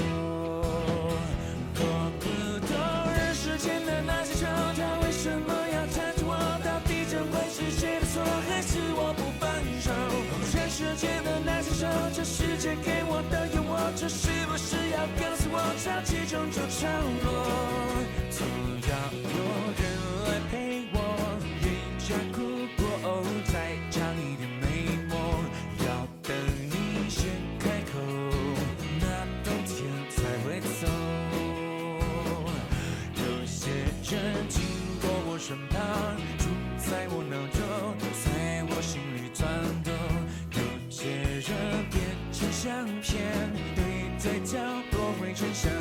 [1.76, 1.84] 我
[2.22, 2.26] 不
[2.66, 2.72] 懂
[3.12, 6.32] 人世间的那些愁，他为什么要缠着我？
[6.64, 9.92] 到底这会是谁的错，还是我不放手？
[10.58, 13.46] 人世间的那些愁，这世界给我的，
[14.08, 16.88] 是不是要告诉我，潮起终究潮
[17.24, 17.26] 落？
[18.30, 18.46] 总
[18.86, 19.38] 要有
[19.76, 19.84] 人
[20.26, 20.54] 来陪
[20.94, 20.98] 我，
[21.62, 21.66] 一
[21.98, 22.38] 家哭
[22.78, 22.84] 过，
[23.46, 23.54] 再
[23.90, 24.64] 尝一点美
[25.10, 25.14] 梦，
[25.80, 25.88] 要
[26.22, 26.30] 等
[26.70, 27.26] 你先
[27.60, 27.94] 开口，
[29.02, 29.04] 那
[29.44, 29.76] 冬天
[30.12, 30.16] 才
[30.46, 30.88] 会走。
[33.16, 33.72] 有些
[34.12, 34.62] 人经
[35.02, 35.76] 过我身旁，
[36.38, 36.46] 住
[36.78, 37.60] 在我脑中，
[38.24, 39.44] 在我心里转
[39.84, 39.92] 动。
[40.52, 41.50] 有些人
[41.92, 42.00] 变
[42.32, 43.14] 成相片，
[44.26, 44.58] 嘴角
[44.94, 45.72] 落灰尘像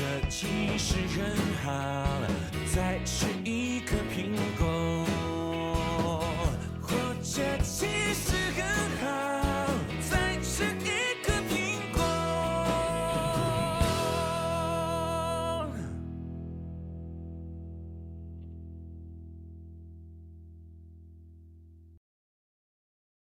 [0.00, 0.46] 这其
[0.78, 2.22] 实很好
[2.74, 3.26] 再去